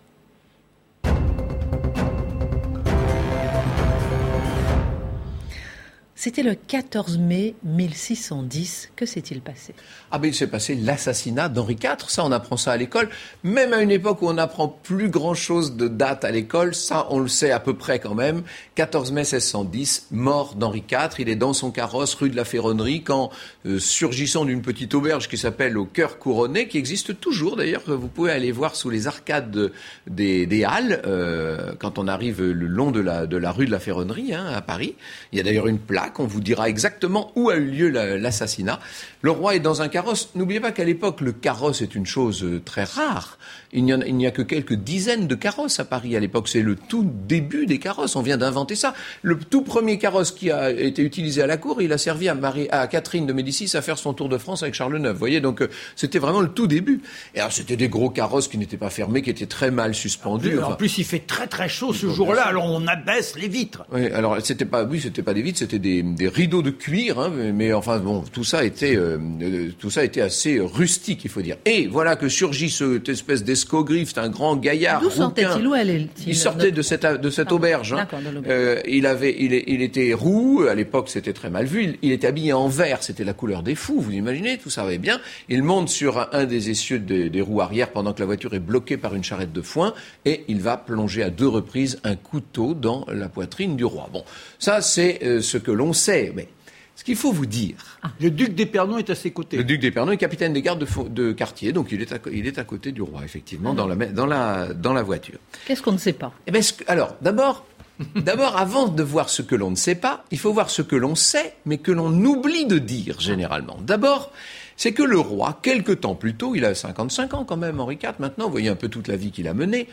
[6.27, 8.89] C'était le 14 mai 1610.
[8.97, 9.73] Que s'est-il passé?
[10.11, 12.09] Ah ben il s'est passé l'assassinat d'Henri IV.
[12.09, 13.07] Ça, on apprend ça à l'école.
[13.43, 17.19] Même à une époque où on n'apprend plus grand-chose de date à l'école, ça, on
[17.19, 18.43] le sait à peu près quand même.
[18.75, 21.11] 14 mai 1610, mort d'Henri IV.
[21.19, 23.29] Il est dans son carrosse rue de la Ferronnerie quand,
[23.65, 28.09] euh, surgissant d'une petite auberge qui s'appelle au Cœur Couronné, qui existe toujours d'ailleurs, vous
[28.09, 29.71] pouvez aller voir sous les arcades
[30.07, 33.79] des, Halles, euh, quand on arrive le long de la, de la rue de la
[33.79, 34.95] Ferronnerie hein, à Paris.
[35.31, 38.79] Il y a d'ailleurs une plaque on vous dira exactement où a eu lieu l'assassinat.
[39.21, 40.29] Le roi est dans un carrosse.
[40.35, 43.37] N'oubliez pas qu'à l'époque, le carrosse est une chose euh, très rare.
[43.73, 46.47] Il n'y a, que quelques dizaines de carrosses à Paris à l'époque.
[46.47, 48.15] C'est le tout début des carrosses.
[48.15, 48.93] On vient d'inventer ça.
[49.23, 52.35] Le tout premier carrosse qui a été utilisé à la cour, il a servi à,
[52.35, 55.09] Marie, à Catherine de Médicis à faire son tour de France avec Charles IX.
[55.09, 57.01] Vous voyez, donc euh, c'était vraiment le tout début.
[57.35, 60.59] Et alors c'était des gros carrosses qui n'étaient pas fermés, qui étaient très mal suspendus.
[60.59, 63.85] En plus, il fait très très chaud ce jour-là, alors on abaisse les vitres.
[63.91, 67.31] Oui, alors c'était pas, oui, c'était pas des vitres, c'était des, rideaux de cuir, hein,
[67.53, 71.41] mais, enfin bon, tout ça était, euh, euh, tout ça était assez rustique, il faut
[71.41, 71.57] dire.
[71.65, 75.01] Et voilà que surgit cette espèce d'escogriffe, un grand gaillard.
[75.01, 77.93] D'où sortait-il Où il, il sortait de cette, de cette auberge.
[77.93, 78.07] Hein.
[78.47, 80.63] Euh, il avait, il, il, était roux.
[80.69, 81.97] À l'époque, c'était très mal vu.
[82.01, 83.03] Il, était habillé en vert.
[83.03, 83.99] C'était la couleur des fous.
[83.99, 85.19] Vous imaginez Tout ça va bien.
[85.49, 88.97] Il monte sur un, des essieux des, roues arrière pendant que la voiture est bloquée
[88.97, 89.93] par une charrette de foin
[90.25, 94.09] et il va plonger à deux reprises un couteau dans la poitrine du roi.
[94.11, 94.23] Bon,
[94.59, 96.31] ça c'est euh, ce que l'on sait.
[96.35, 96.47] Mais
[96.95, 97.99] ce qu'il faut vous dire.
[98.01, 98.11] Ah.
[98.19, 99.57] Le duc d'Épernon est à ses côtés.
[99.57, 102.57] Le duc d'Épernon est capitaine des gardes de, quartier, donc il est, à, il est
[102.57, 105.37] à côté du roi, effectivement, dans, la, dans, la, dans la voiture.
[105.65, 106.33] Qu'est-ce qu'on ne sait pas?
[106.47, 107.65] Eh bien, Alors, d'abord,
[108.15, 110.95] D'abord, avant de voir ce que l'on ne sait pas, il faut voir ce que
[110.95, 113.79] l'on sait, mais que l'on oublie de dire généralement.
[113.81, 114.31] D'abord,
[114.77, 117.97] c'est que le roi, quelque temps plus tôt, il a 55 ans quand même, Henri
[118.01, 119.87] IV maintenant, vous voyez un peu toute la vie qu'il a menée,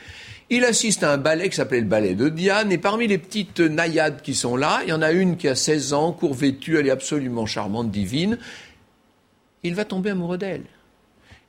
[0.51, 3.61] il assiste à un ballet qui s'appelait le ballet de Diane, et parmi les petites
[3.61, 6.77] naïades qui sont là, il y en a une qui a 16 ans, court vêtue,
[6.77, 8.39] elle est absolument charmante, divine.
[9.63, 10.65] Il va tomber amoureux d'elle.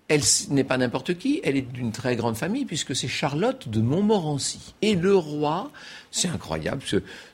[0.08, 0.22] Elle
[0.52, 4.76] n'est pas n'importe qui, elle est d'une très grande famille, puisque c'est Charlotte de Montmorency.
[4.82, 5.72] Et le roi
[6.16, 6.82] c'est incroyable,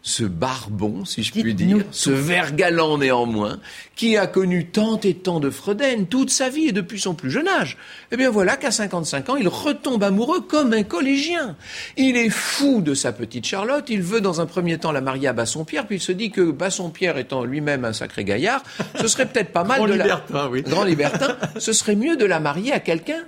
[0.02, 3.60] ce, barbon, si je puis dire, ce vert galant néanmoins,
[3.96, 7.30] qui a connu tant et tant de Fredaine toute sa vie et depuis son plus
[7.30, 7.78] jeune âge.
[8.12, 11.56] Eh bien voilà qu'à 55 ans, il retombe amoureux comme un collégien.
[11.96, 15.28] Il est fou de sa petite Charlotte, il veut dans un premier temps la marier
[15.28, 18.64] à Bassompierre, puis il se dit que Bassompierre étant lui-même un sacré gaillard,
[18.96, 20.64] ce serait peut-être pas mal Grand de libertin, Oui.
[20.64, 23.26] Grand libertin, ce serait mieux de la marier à quelqu'un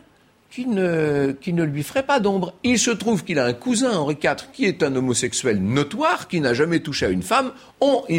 [0.54, 2.54] qui ne, qui ne lui ferait pas d'ombre.
[2.64, 6.42] Il se trouve qu'il a un cousin, Henri IV, qui est un homosexuel notoire, qui
[6.42, 7.54] n'a jamais touché à une femme.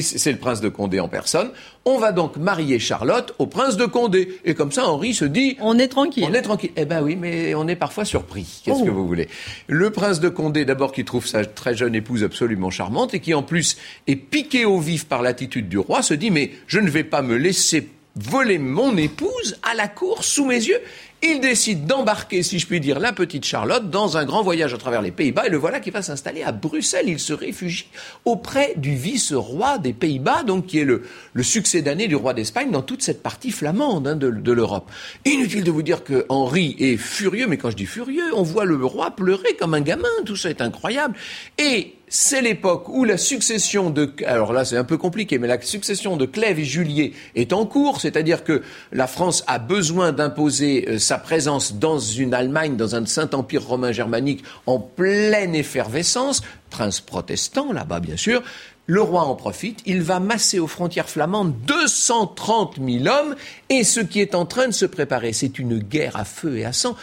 [0.00, 1.50] C'est le prince de Condé en personne.
[1.84, 4.40] On va donc marier Charlotte au prince de Condé.
[4.44, 5.56] Et comme ça, Henri se dit...
[5.60, 6.24] On est tranquille.
[6.28, 6.72] On est tranquille.
[6.74, 8.62] Eh ben oui, mais on est parfois surpris.
[8.64, 8.94] Qu'est-ce que oh.
[8.94, 9.28] vous voulez?
[9.68, 13.32] Le prince de Condé, d'abord, qui trouve sa très jeune épouse absolument charmante et qui,
[13.32, 13.76] en plus,
[14.08, 17.22] est piqué au vif par l'attitude du roi, se dit, mais je ne vais pas
[17.22, 20.80] me laisser voler mon épouse à la cour sous mes yeux.
[21.22, 24.78] Il décide d'embarquer, si je puis dire, la petite Charlotte dans un grand voyage à
[24.78, 27.08] travers les Pays-Bas et le voilà qui va s'installer à Bruxelles.
[27.08, 27.88] Il se réfugie
[28.24, 32.82] auprès du vice-roi des Pays-Bas, donc qui est le, le succédané du roi d'Espagne dans
[32.82, 34.90] toute cette partie flamande hein, de, de l'Europe.
[35.24, 38.66] Inutile de vous dire que Henri est furieux, mais quand je dis furieux, on voit
[38.66, 41.14] le roi pleurer comme un gamin, tout ça est incroyable.
[41.58, 45.60] Et c'est l'époque où la succession de, alors là c'est un peu compliqué, mais la
[45.60, 48.62] succession de Clèves et Julier est en cours, c'est-à-dire que
[48.92, 53.92] la France a besoin d'imposer euh, sa présence dans une Allemagne, dans un Saint-Empire romain
[53.92, 58.42] germanique en pleine effervescence, prince protestant là-bas bien sûr,
[58.86, 63.34] le roi en profite, il va masser aux frontières flamandes 230 000 hommes,
[63.70, 66.64] et ce qui est en train de se préparer, c'est une guerre à feu et
[66.66, 66.96] à sang.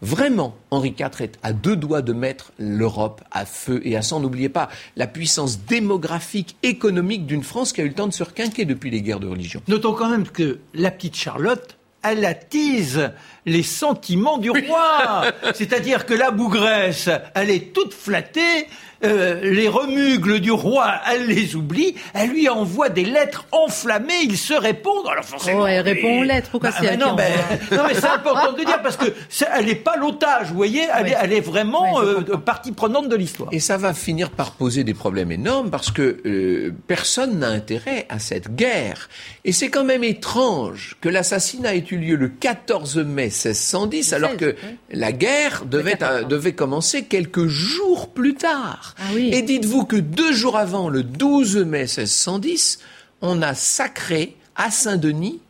[0.00, 4.20] Vraiment, Henri IV est à deux doigts de mettre l'Europe à feu et à sang.
[4.20, 8.22] N'oubliez pas la puissance démographique, économique d'une France qui a eu le temps de se
[8.22, 9.60] requinquer depuis les guerres de religion.
[9.66, 13.10] Notons quand même que la petite Charlotte, elle attise
[13.46, 15.32] les sentiments du roi.
[15.54, 18.68] C'est-à-dire que la bougresse, elle est toute flattée,
[19.04, 24.36] euh, les remugles du roi, elle les oublie, elle lui envoie des lettres enflammées, il
[24.36, 25.04] se répond.
[25.08, 27.30] Alors forcément, oh, elle répond aux lettres, pourquoi bah, c'est bah, non, mais,
[27.76, 29.06] non, mais c'est important de dire parce que
[29.54, 33.14] elle n'est pas l'otage, vous voyez, elle, est, elle est, vraiment euh, partie prenante de
[33.14, 33.48] l'histoire.
[33.52, 38.06] Et ça va finir par poser des problèmes énormes parce que euh, personne n'a intérêt
[38.08, 39.08] à cette guerre.
[39.44, 44.36] Et c'est quand même étrange que l'assassinat ait eu lieu le 14 mai 1610, alors
[44.36, 44.56] que
[44.90, 48.87] la guerre devait, devait commencer quelques jours plus tard.
[48.98, 49.30] Ah oui.
[49.32, 52.80] Et dites-vous que deux jours avant, le 12 mai 1610,
[53.20, 55.40] on a sacré à Saint-Denis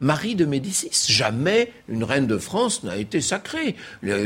[0.00, 1.06] Marie de Médicis.
[1.08, 3.76] Jamais une reine de France n'a été sacrée.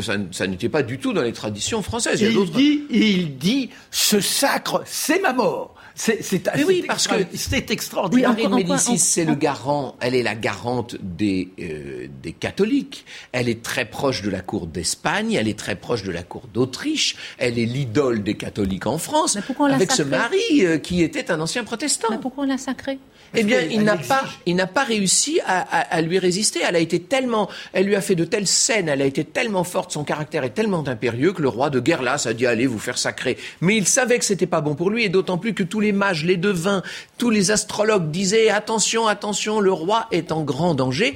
[0.02, 2.20] Ça, ça n'était pas du tout dans les traditions françaises.
[2.20, 5.74] Il, il dit, il dit, ce sacre, c'est ma mort.
[5.94, 6.20] C'est
[6.66, 8.34] oui, parce que c'est extraordinaire.
[8.36, 13.04] Oui, Marie de Médicis, c'est le garant, elle est la garante des, euh, des catholiques.
[13.32, 16.42] Elle est très proche de la cour d'Espagne, elle est très proche de la cour
[16.52, 19.36] d'Autriche, elle est l'idole des catholiques en France,
[19.70, 22.08] avec ce mari euh, qui était un ancien protestant.
[22.10, 22.98] Mais pourquoi on l'a sacré
[23.34, 26.60] eh bien, il n'a pas, il n'a pas réussi à, à, à, lui résister.
[26.66, 29.64] Elle a été tellement, elle lui a fait de telles scènes, elle a été tellement
[29.64, 32.78] forte, son caractère est tellement impérieux que le roi de Guerlas a dit allez vous
[32.78, 33.36] faire sacrer.
[33.60, 35.92] Mais il savait que c'était pas bon pour lui et d'autant plus que tous les
[35.92, 36.82] mages, les devins,
[37.18, 41.14] tous les astrologues disaient attention, attention, le roi est en grand danger.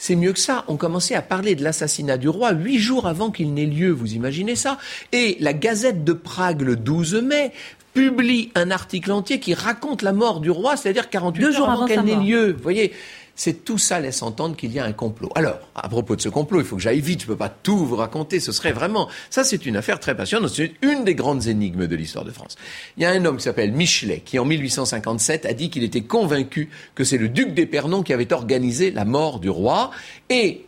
[0.00, 0.64] C'est mieux que ça.
[0.68, 3.90] On commençait à parler de l'assassinat du roi huit jours avant qu'il n'ait lieu.
[3.90, 4.78] Vous imaginez ça
[5.10, 7.52] Et la Gazette de Prague, le 12 mai,
[7.98, 11.68] publie un article entier qui raconte la mort du roi, c'est-à-dire 48 Deux heures jours
[11.68, 12.52] avant, avant qu'elle n'ait lieu.
[12.52, 12.92] Vous voyez
[13.38, 15.30] c'est tout ça laisse entendre qu'il y a un complot.
[15.36, 17.48] Alors, à propos de ce complot, il faut que j'aille vite, je ne peux pas
[17.48, 19.08] tout vous raconter, ce serait vraiment...
[19.30, 22.56] Ça, c'est une affaire très passionnante, c'est une des grandes énigmes de l'histoire de France.
[22.96, 26.00] Il y a un homme qui s'appelle Michelet, qui en 1857 a dit qu'il était
[26.00, 29.92] convaincu que c'est le duc d'Épernon qui avait organisé la mort du roi,
[30.30, 30.66] et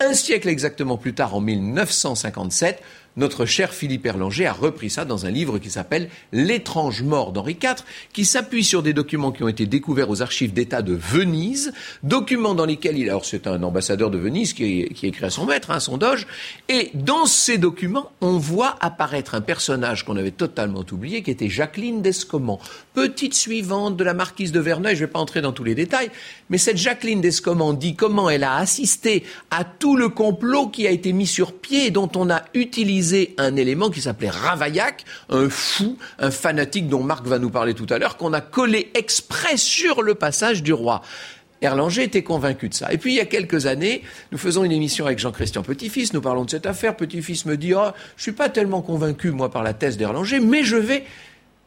[0.00, 2.82] un siècle exactement plus tard, en 1957,
[3.18, 7.58] notre cher Philippe Erlanger a repris ça dans un livre qui s'appelle L'étrange mort d'Henri
[7.60, 11.72] IV, qui s'appuie sur des documents qui ont été découverts aux archives d'État de Venise,
[12.04, 15.72] documents dans lesquels il, alors c'est un ambassadeur de Venise qui, écrit à son maître,
[15.72, 16.26] hein, son doge,
[16.68, 21.48] et dans ces documents, on voit apparaître un personnage qu'on avait totalement oublié, qui était
[21.48, 22.60] Jacqueline d'Escomment,
[22.94, 25.74] petite suivante de la marquise de Verneuil, je ne vais pas entrer dans tous les
[25.74, 26.10] détails,
[26.50, 30.90] mais cette Jacqueline d'Escomment dit comment elle a assisté à tout le complot qui a
[30.90, 33.07] été mis sur pied et dont on a utilisé
[33.38, 37.86] un élément qui s'appelait Ravaillac, un fou, un fanatique dont Marc va nous parler tout
[37.90, 41.02] à l'heure, qu'on a collé exprès sur le passage du roi.
[41.60, 42.92] Erlanger était convaincu de ça.
[42.92, 46.20] Et puis, il y a quelques années, nous faisons une émission avec Jean-Christian Petit-Fils, nous
[46.20, 46.96] parlons de cette affaire.
[46.96, 50.62] Petit-Fils me dit, oh, je suis pas tellement convaincu, moi, par la thèse d'Erlanger, mais
[50.62, 51.04] je vais,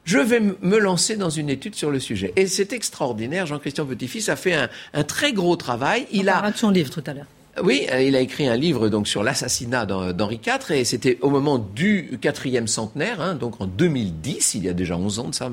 [0.06, 2.32] je vais me lancer dans une étude sur le sujet.
[2.38, 3.46] Et c'est extraordinaire.
[3.48, 6.08] Jean-Christian Petit-Fils a fait un, un, très gros travail.
[6.12, 7.28] Il On a de son livre tout à l'heure.
[7.62, 11.58] Oui, il a écrit un livre donc sur l'assassinat d'Henri IV et c'était au moment
[11.58, 15.52] du quatrième centenaire, hein, donc en 2010, il y a déjà 11 ans de ça,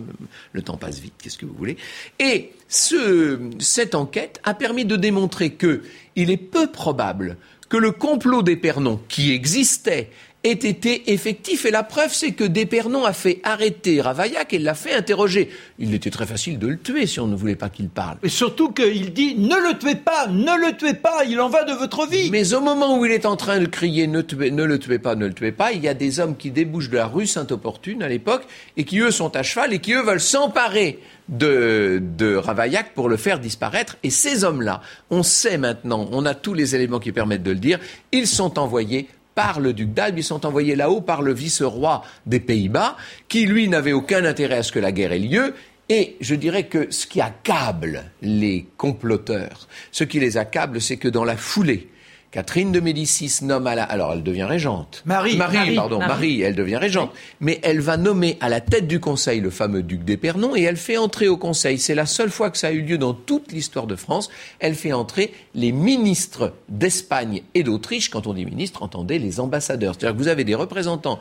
[0.53, 1.77] le temps passe vite, qu'est-ce que vous voulez.
[2.21, 5.83] Et ce, cette enquête a permis de démontrer que
[6.15, 7.37] il est peu probable
[7.69, 10.11] que le complot d'Épernon, qui existait,
[10.49, 11.65] ait été effectif.
[11.65, 15.51] Et la preuve, c'est que Despernon a fait arrêter Ravaillac et l'a fait interroger.
[15.79, 18.19] Il était très facile de le tuer si on ne voulait pas qu'il parle.
[18.23, 21.65] Et surtout qu'il dit ne le tuez pas, ne le tuez pas, il en va
[21.65, 22.31] de votre vie.
[22.31, 24.99] Mais au moment où il est en train de crier ne, tuez, ne le tuez
[24.99, 27.27] pas, ne le tuez pas, il y a des hommes qui débouchent de la rue
[27.27, 28.45] Sainte-Opportune à l'époque
[28.77, 33.09] et qui eux sont à cheval et qui eux veulent s'emparer de, de Ravaillac pour
[33.09, 33.97] le faire disparaître.
[34.03, 34.81] Et ces hommes-là,
[35.11, 37.79] on sait maintenant, on a tous les éléments qui permettent de le dire,
[38.13, 39.09] ils sont envoyés
[39.39, 42.97] par le duc d'Albe, ils sont envoyés là-haut par le vice-roi des Pays-Bas,
[43.29, 45.55] qui lui n'avait aucun intérêt à ce que la guerre ait lieu.
[45.89, 51.07] Et je dirais que ce qui accable les comploteurs, ce qui les accable, c'est que
[51.07, 51.89] dans la foulée,
[52.31, 53.85] Catherine de Médicis nomme à la...
[53.85, 55.03] Alors, elle devient régente.
[55.07, 55.37] Marie.
[55.39, 55.99] Marie, pardon.
[55.99, 56.43] Marie.
[56.43, 57.11] elle devient régente.
[57.41, 60.77] Mais elle va nommer à la tête du Conseil le fameux duc d'Épernon et elle
[60.77, 63.51] fait entrer au Conseil, c'est la seule fois que ça a eu lieu dans toute
[63.51, 68.11] l'histoire de France, elle fait entrer les ministres d'Espagne et d'Autriche.
[68.11, 69.95] Quand on dit ministre, entendez les ambassadeurs.
[69.95, 71.19] C'est-à-dire que vous avez des représentants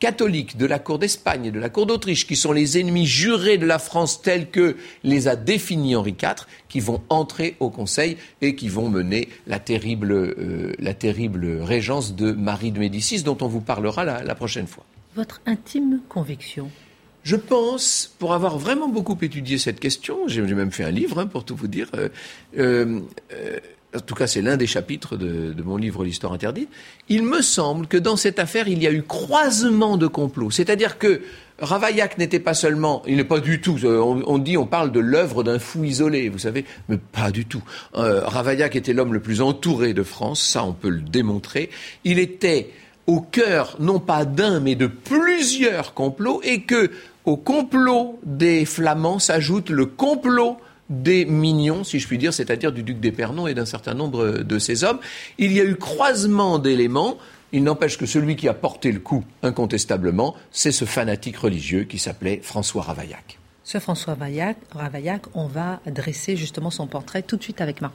[0.00, 3.58] catholiques de la cour d'Espagne et de la cour d'Autriche, qui sont les ennemis jurés
[3.58, 8.16] de la France tels que les a définis Henri IV, qui vont entrer au Conseil
[8.40, 13.36] et qui vont mener la terrible, euh, la terrible régence de Marie de Médicis, dont
[13.42, 14.84] on vous parlera la, prochaine fois.
[15.14, 16.70] Votre intime conviction
[17.22, 21.26] je pense, pour avoir vraiment beaucoup étudié cette question, j'ai même fait un livre, hein,
[21.26, 22.08] pour tout vous dire, euh,
[22.56, 23.00] euh,
[23.94, 26.68] en tout cas c'est l'un des chapitres de, mon livre L'histoire interdite,
[27.08, 30.50] il me semble que dans cette affaire, il y a eu croisement de complots.
[30.50, 31.22] C'est-à-dire que
[31.58, 35.00] Ravaillac n'était pas seulement, il n'est pas du tout, euh, on, dit, on parle de
[35.00, 37.62] l'œuvre d'un fou isolé, vous savez, mais pas du tout.
[37.96, 41.70] Euh, Ravaillac était l'homme le plus entouré de France, ça on peut le démontrer.
[42.04, 42.70] Il était
[43.06, 46.90] au cœur, non pas d'un, mais de plusieurs complots, et que
[47.26, 50.56] au complot des Flamands s'ajoute le complot
[50.90, 54.58] des mignons, si je puis dire, c'est-à-dire du duc d'Épernon et d'un certain nombre de
[54.58, 54.98] ses hommes.
[55.38, 57.16] Il y a eu croisement d'éléments.
[57.52, 61.98] Il n'empêche que celui qui a porté le coup, incontestablement, c'est ce fanatique religieux qui
[61.98, 63.38] s'appelait François Ravaillac.
[63.64, 64.16] Ce François
[64.72, 67.94] Ravaillac, on va dresser justement son portrait tout de suite avec Marc.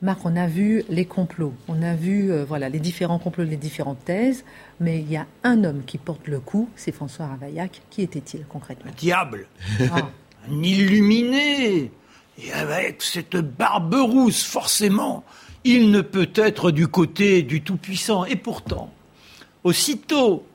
[0.00, 3.56] Marc, on a vu les complots, on a vu euh, voilà les différents complots, les
[3.56, 4.44] différentes thèses,
[4.78, 7.82] mais il y a un homme qui porte le coup, c'est François Ravaillac.
[7.90, 8.90] Qui était-il concrètement?
[8.90, 9.48] Un diable
[9.92, 10.08] ah.
[10.50, 11.90] Un illuminé
[12.38, 15.24] Et avec cette barbe rousse, forcément,
[15.64, 18.24] il ne peut être du côté du Tout-Puissant.
[18.24, 18.92] Et pourtant,
[19.64, 20.46] aussitôt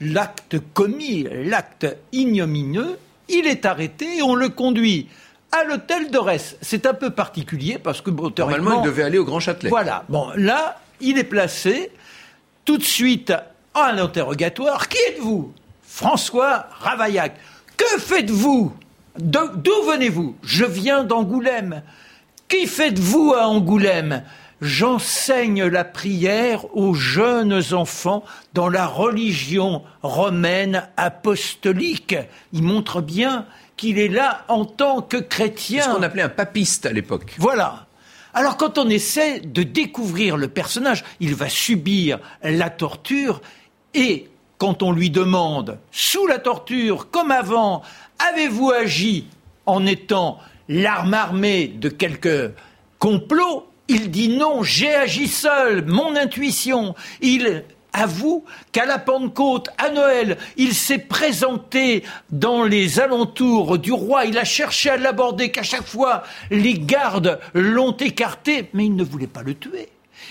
[0.00, 2.98] l'acte commis, l'acte ignominieux,
[3.30, 5.08] il est arrêté et on le conduit
[5.52, 6.56] à l'hôtel d'Orès.
[6.60, 9.70] C'est un peu particulier parce que Normalement, il devait aller au Grand Châtelet.
[9.70, 10.04] Voilà.
[10.08, 11.90] Bon, là, il est placé
[12.64, 13.30] tout de suite
[13.74, 14.88] à un interrogatoire.
[14.88, 15.52] Qui êtes-vous?
[15.82, 17.36] François Ravaillac.
[17.76, 18.72] Que faites-vous?
[19.18, 20.36] D'où venez-vous?
[20.42, 21.82] Je viens d'Angoulême.
[22.48, 24.22] Qui faites-vous à Angoulême?
[24.60, 32.14] J'enseigne la prière aux jeunes enfants dans la religion romaine apostolique.
[32.52, 33.46] Il montre bien
[33.80, 35.82] qu'il est là en tant que chrétien.
[35.82, 37.34] C'est ce qu'on appelait un papiste à l'époque.
[37.38, 37.86] Voilà.
[38.34, 43.40] Alors quand on essaie de découvrir le personnage, il va subir la torture
[43.94, 44.28] et
[44.58, 47.80] quand on lui demande, sous la torture, comme avant,
[48.18, 49.24] avez-vous agi
[49.64, 52.52] en étant l'arme armée de quelque
[52.98, 53.66] complot?
[53.88, 56.94] Il dit non, j'ai agi seul, mon intuition.
[57.22, 64.24] Il avoue qu'à la Pentecôte, à Noël, il s'est présenté dans les alentours du roi,
[64.24, 69.04] il a cherché à l'aborder, qu'à chaque fois les gardes l'ont écarté, mais il ne
[69.04, 69.88] voulait pas le tuer.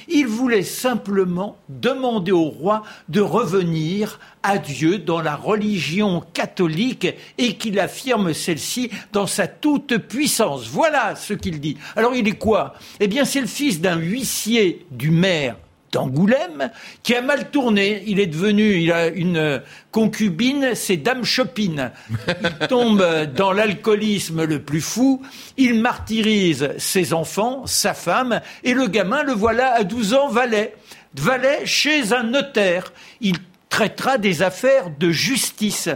[0.07, 7.07] Il voulait simplement demander au roi de revenir à Dieu dans la religion catholique
[7.38, 10.68] et qu'il affirme celle-ci dans sa toute puissance.
[10.68, 11.78] Voilà ce qu'il dit.
[11.95, 12.74] Alors il est quoi?
[12.99, 15.57] Eh bien c'est le fils d'un huissier du maire
[15.91, 16.71] d'Angoulême,
[17.03, 18.03] qui a mal tourné.
[18.07, 19.61] Il est devenu, il a une
[19.91, 21.91] concubine, c'est Dame Chopine.
[22.27, 23.03] Il tombe
[23.35, 25.21] dans l'alcoolisme le plus fou.
[25.57, 30.75] Il martyrise ses enfants, sa femme, et le gamin, le voilà à 12 ans, valet.
[31.15, 32.93] Valet chez un notaire.
[33.21, 33.37] Il
[33.69, 35.89] traitera des affaires de justice.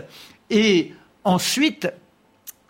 [0.50, 1.88] Et ensuite,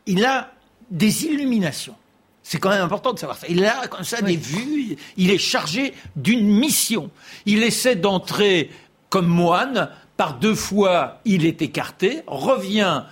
[0.05, 0.51] il a
[0.91, 1.95] des illuminations.
[2.43, 3.47] C'est quand même important de savoir ça.
[3.49, 7.09] Il a comme ça des vues, il est chargé d'une mission.
[7.45, 8.69] Il essaie d'entrer
[9.09, 13.03] comme moine, par deux fois il est écarté, revient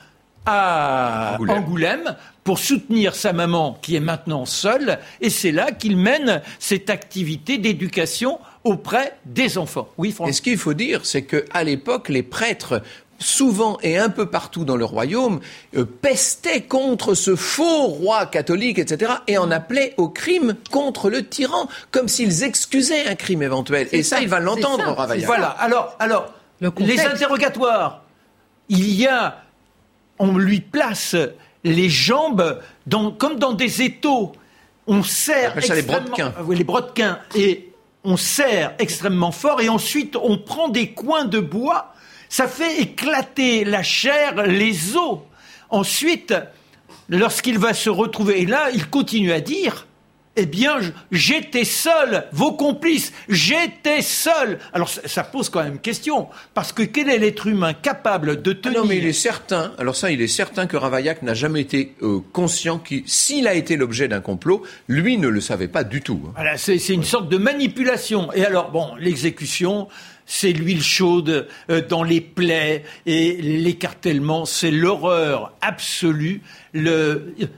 [0.46, 2.16] à Angoulême.
[2.44, 7.58] pour soutenir sa maman qui est maintenant seule, et c'est là qu'il mène cette activité
[7.58, 9.90] d'éducation auprès des enfants.
[9.98, 12.82] Oui, Et ce qu'il faut dire, c'est qu'à l'époque, les prêtres
[13.22, 15.40] souvent et un peu partout dans le royaume,
[15.76, 21.26] euh, pestait contre ce faux roi catholique, etc., et en appelait au crime contre le
[21.26, 23.88] tyran, comme s'ils excusaient un crime éventuel.
[23.92, 25.26] Et ça, il va l'entendre, Ravaillac.
[25.26, 25.48] Voilà.
[25.48, 26.34] Alors, alors
[26.80, 28.04] les interrogatoires,
[28.70, 29.44] il y a,
[30.20, 31.16] on lui place
[31.64, 32.60] les jambes
[33.18, 34.34] comme dans des étaux.
[34.88, 36.34] On serre on ça les brodequins.
[36.44, 37.20] Oui, les brodequins.
[37.36, 37.72] Et
[38.04, 41.94] on serre extrêmement fort et ensuite on prend des coins de bois
[42.32, 45.20] ça fait éclater la chair, les os.
[45.70, 46.34] Ensuite,
[47.10, 49.86] lorsqu'il va se retrouver, et là, il continue à dire,
[50.38, 50.80] eh bien,
[51.12, 54.60] j'étais seul, vos complices, j'étais seul.
[54.72, 58.80] Alors, ça, pose quand même question, parce que quel est l'être humain capable de tenir...
[58.80, 61.60] Ah non, mais il est certain, alors ça, il est certain que Ravaillac n'a jamais
[61.60, 65.84] été euh, conscient qu'il, s'il a été l'objet d'un complot, lui ne le savait pas
[65.84, 66.22] du tout.
[66.36, 68.32] Voilà, c'est une sorte de manipulation.
[68.32, 69.90] Et alors, bon, l'exécution,
[70.26, 76.42] c'est l'huile chaude euh, dans les plaies et l'écartèlement, c'est l'horreur absolue.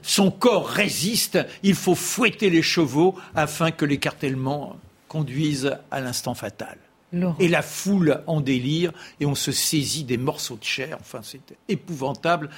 [0.02, 4.76] son corps résiste, il faut fouetter les chevaux afin que l'écartèlement
[5.08, 6.78] conduise à l'instant fatal.
[7.38, 8.90] Et la foule en délire,
[9.20, 10.98] et on se saisit des morceaux de chair.
[11.00, 12.50] Enfin, c'est épouvantable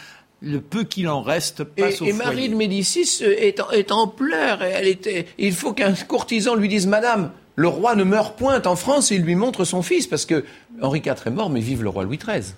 [0.43, 4.63] le peu qu'il en reste passe et, et Marie de Médicis euh, est en, pleurs.
[4.63, 8.77] elle était, il faut qu'un courtisan lui dise Madame, le roi ne meurt point en
[8.77, 10.45] France et il lui montre son fils, parce que
[10.83, 12.55] Henri IV est mort, mais vive le roi Louis XIII.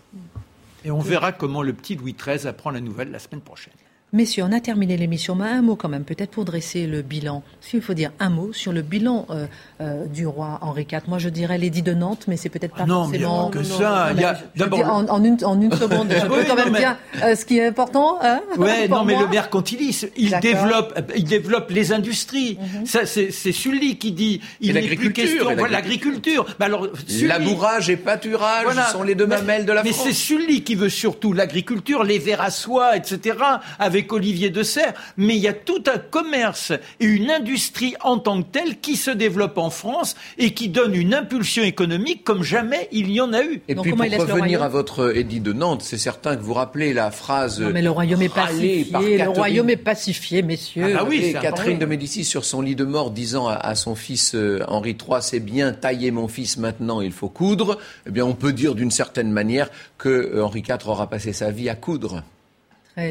[0.84, 3.74] Et on verra comment le petit Louis XIII apprend la nouvelle la semaine prochaine.
[4.14, 7.42] Messieurs, on a terminé l'émission, mais un mot quand même, peut-être pour dresser le bilan.
[7.60, 9.46] S'il faut dire un mot sur le bilan euh,
[9.82, 11.00] euh, du roi Henri IV.
[11.08, 13.42] Moi, je dirais l'édit de Nantes, mais c'est peut-être pas non, forcément.
[13.42, 14.08] Non, que ça.
[14.14, 17.34] il y a d'abord en, une, en, une, seconde, je peux quand même dire euh,
[17.34, 18.18] ce qui est important.
[18.22, 22.58] Hein, ouais, non, mais le mercantilisme, il développe, il développe les industries.
[22.58, 22.86] Mhm.
[22.86, 24.40] Ça, c'est, c'est Sully qui dit.
[24.62, 25.50] Il n'est plus question.
[25.66, 26.46] l'agriculture.
[26.58, 26.88] Bah alors,
[27.24, 30.06] labourage et pâturage sont les deux mamelles de la mais France.
[30.06, 33.36] Mais c'est Sully qui veut surtout l'agriculture, les vers à soie, etc.
[33.78, 37.96] Avec avec Olivier de Serres, mais il y a tout un commerce et une industrie
[38.04, 42.22] en tant que telle qui se développe en France et qui donne une impulsion économique
[42.22, 43.60] comme jamais il y en a eu.
[43.66, 47.10] Et puis pour revenir à votre édit de Nantes, c'est certain que vous rappelez la
[47.10, 47.60] phrase.
[47.60, 49.18] Non, mais le royaume est pacifié.
[49.18, 50.84] Le royaume est pacifié, messieurs.
[50.86, 54.36] Ah, bah oui, Catherine de Médicis sur son lit de mort disant à, son fils
[54.36, 57.78] euh, Henri III, c'est bien tailler mon fils maintenant, il faut coudre.
[58.06, 59.68] Eh bien, on peut dire d'une certaine manière
[59.98, 62.22] que euh, Henri IV aura passé sa vie à coudre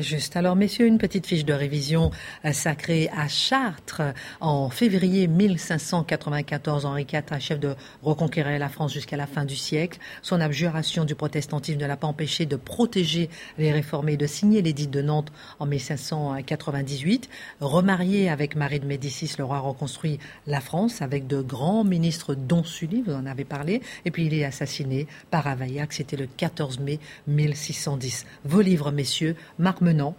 [0.01, 0.35] juste.
[0.35, 2.11] Alors, messieurs, une petite fiche de révision
[2.45, 4.01] euh, sacrée à Chartres.
[4.41, 9.99] En février 1594, Henri IV achève de reconquérir la France jusqu'à la fin du siècle.
[10.21, 14.61] Son abjuration du protestantisme ne l'a pas empêché de protéger les réformés et de signer
[14.61, 17.29] l'édit de Nantes en 1598.
[17.61, 22.63] Remarié avec Marie de Médicis, le roi reconstruit la France avec de grands ministres, dont
[22.63, 23.81] Sully, vous en avez parlé.
[24.05, 25.93] Et puis, il est assassiné par Availlac.
[25.93, 28.25] C'était le 14 mai 1610.
[28.43, 29.35] Vos livres, messieurs.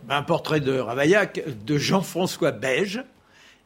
[0.09, 3.02] Un portrait de Ravaillac de Jean-François Beige.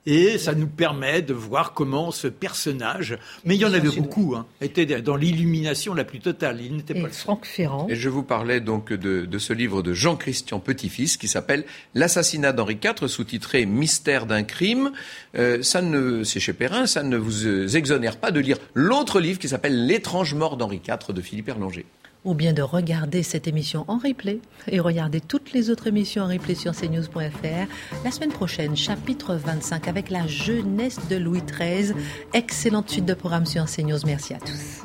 [0.05, 4.35] Et ça nous permet de voir comment ce personnage, mais il y en avait beaucoup,
[4.37, 6.61] hein, était dans l'illumination la plus totale.
[6.61, 7.87] Il n'était pas Franck Ferrand.
[7.89, 11.65] Et je vous parlais donc de, ce livre de Jean-Christian Petit-Fils qui s'appelle
[11.95, 14.91] L'assassinat d'Henri IV, sous-titré Mystère d'un crime.
[15.37, 19.21] Euh, ça ne, c'est chez Perrin, ça ne vous euh, exonère pas de lire l'autre
[19.21, 21.87] livre qui s'appelle L'étrange mort d'Henri IV de Philippe Erlanger
[22.25, 26.29] ou bien de regarder cette émission en replay et regarder toutes les autres émissions en
[26.29, 28.05] replay sur cnews.fr.
[28.05, 31.95] La semaine prochaine, chapitre 25 avec la jeunesse de Louis XIII.
[32.33, 33.99] Excellente suite de programme sur CNews.
[34.07, 34.83] Merci à tous.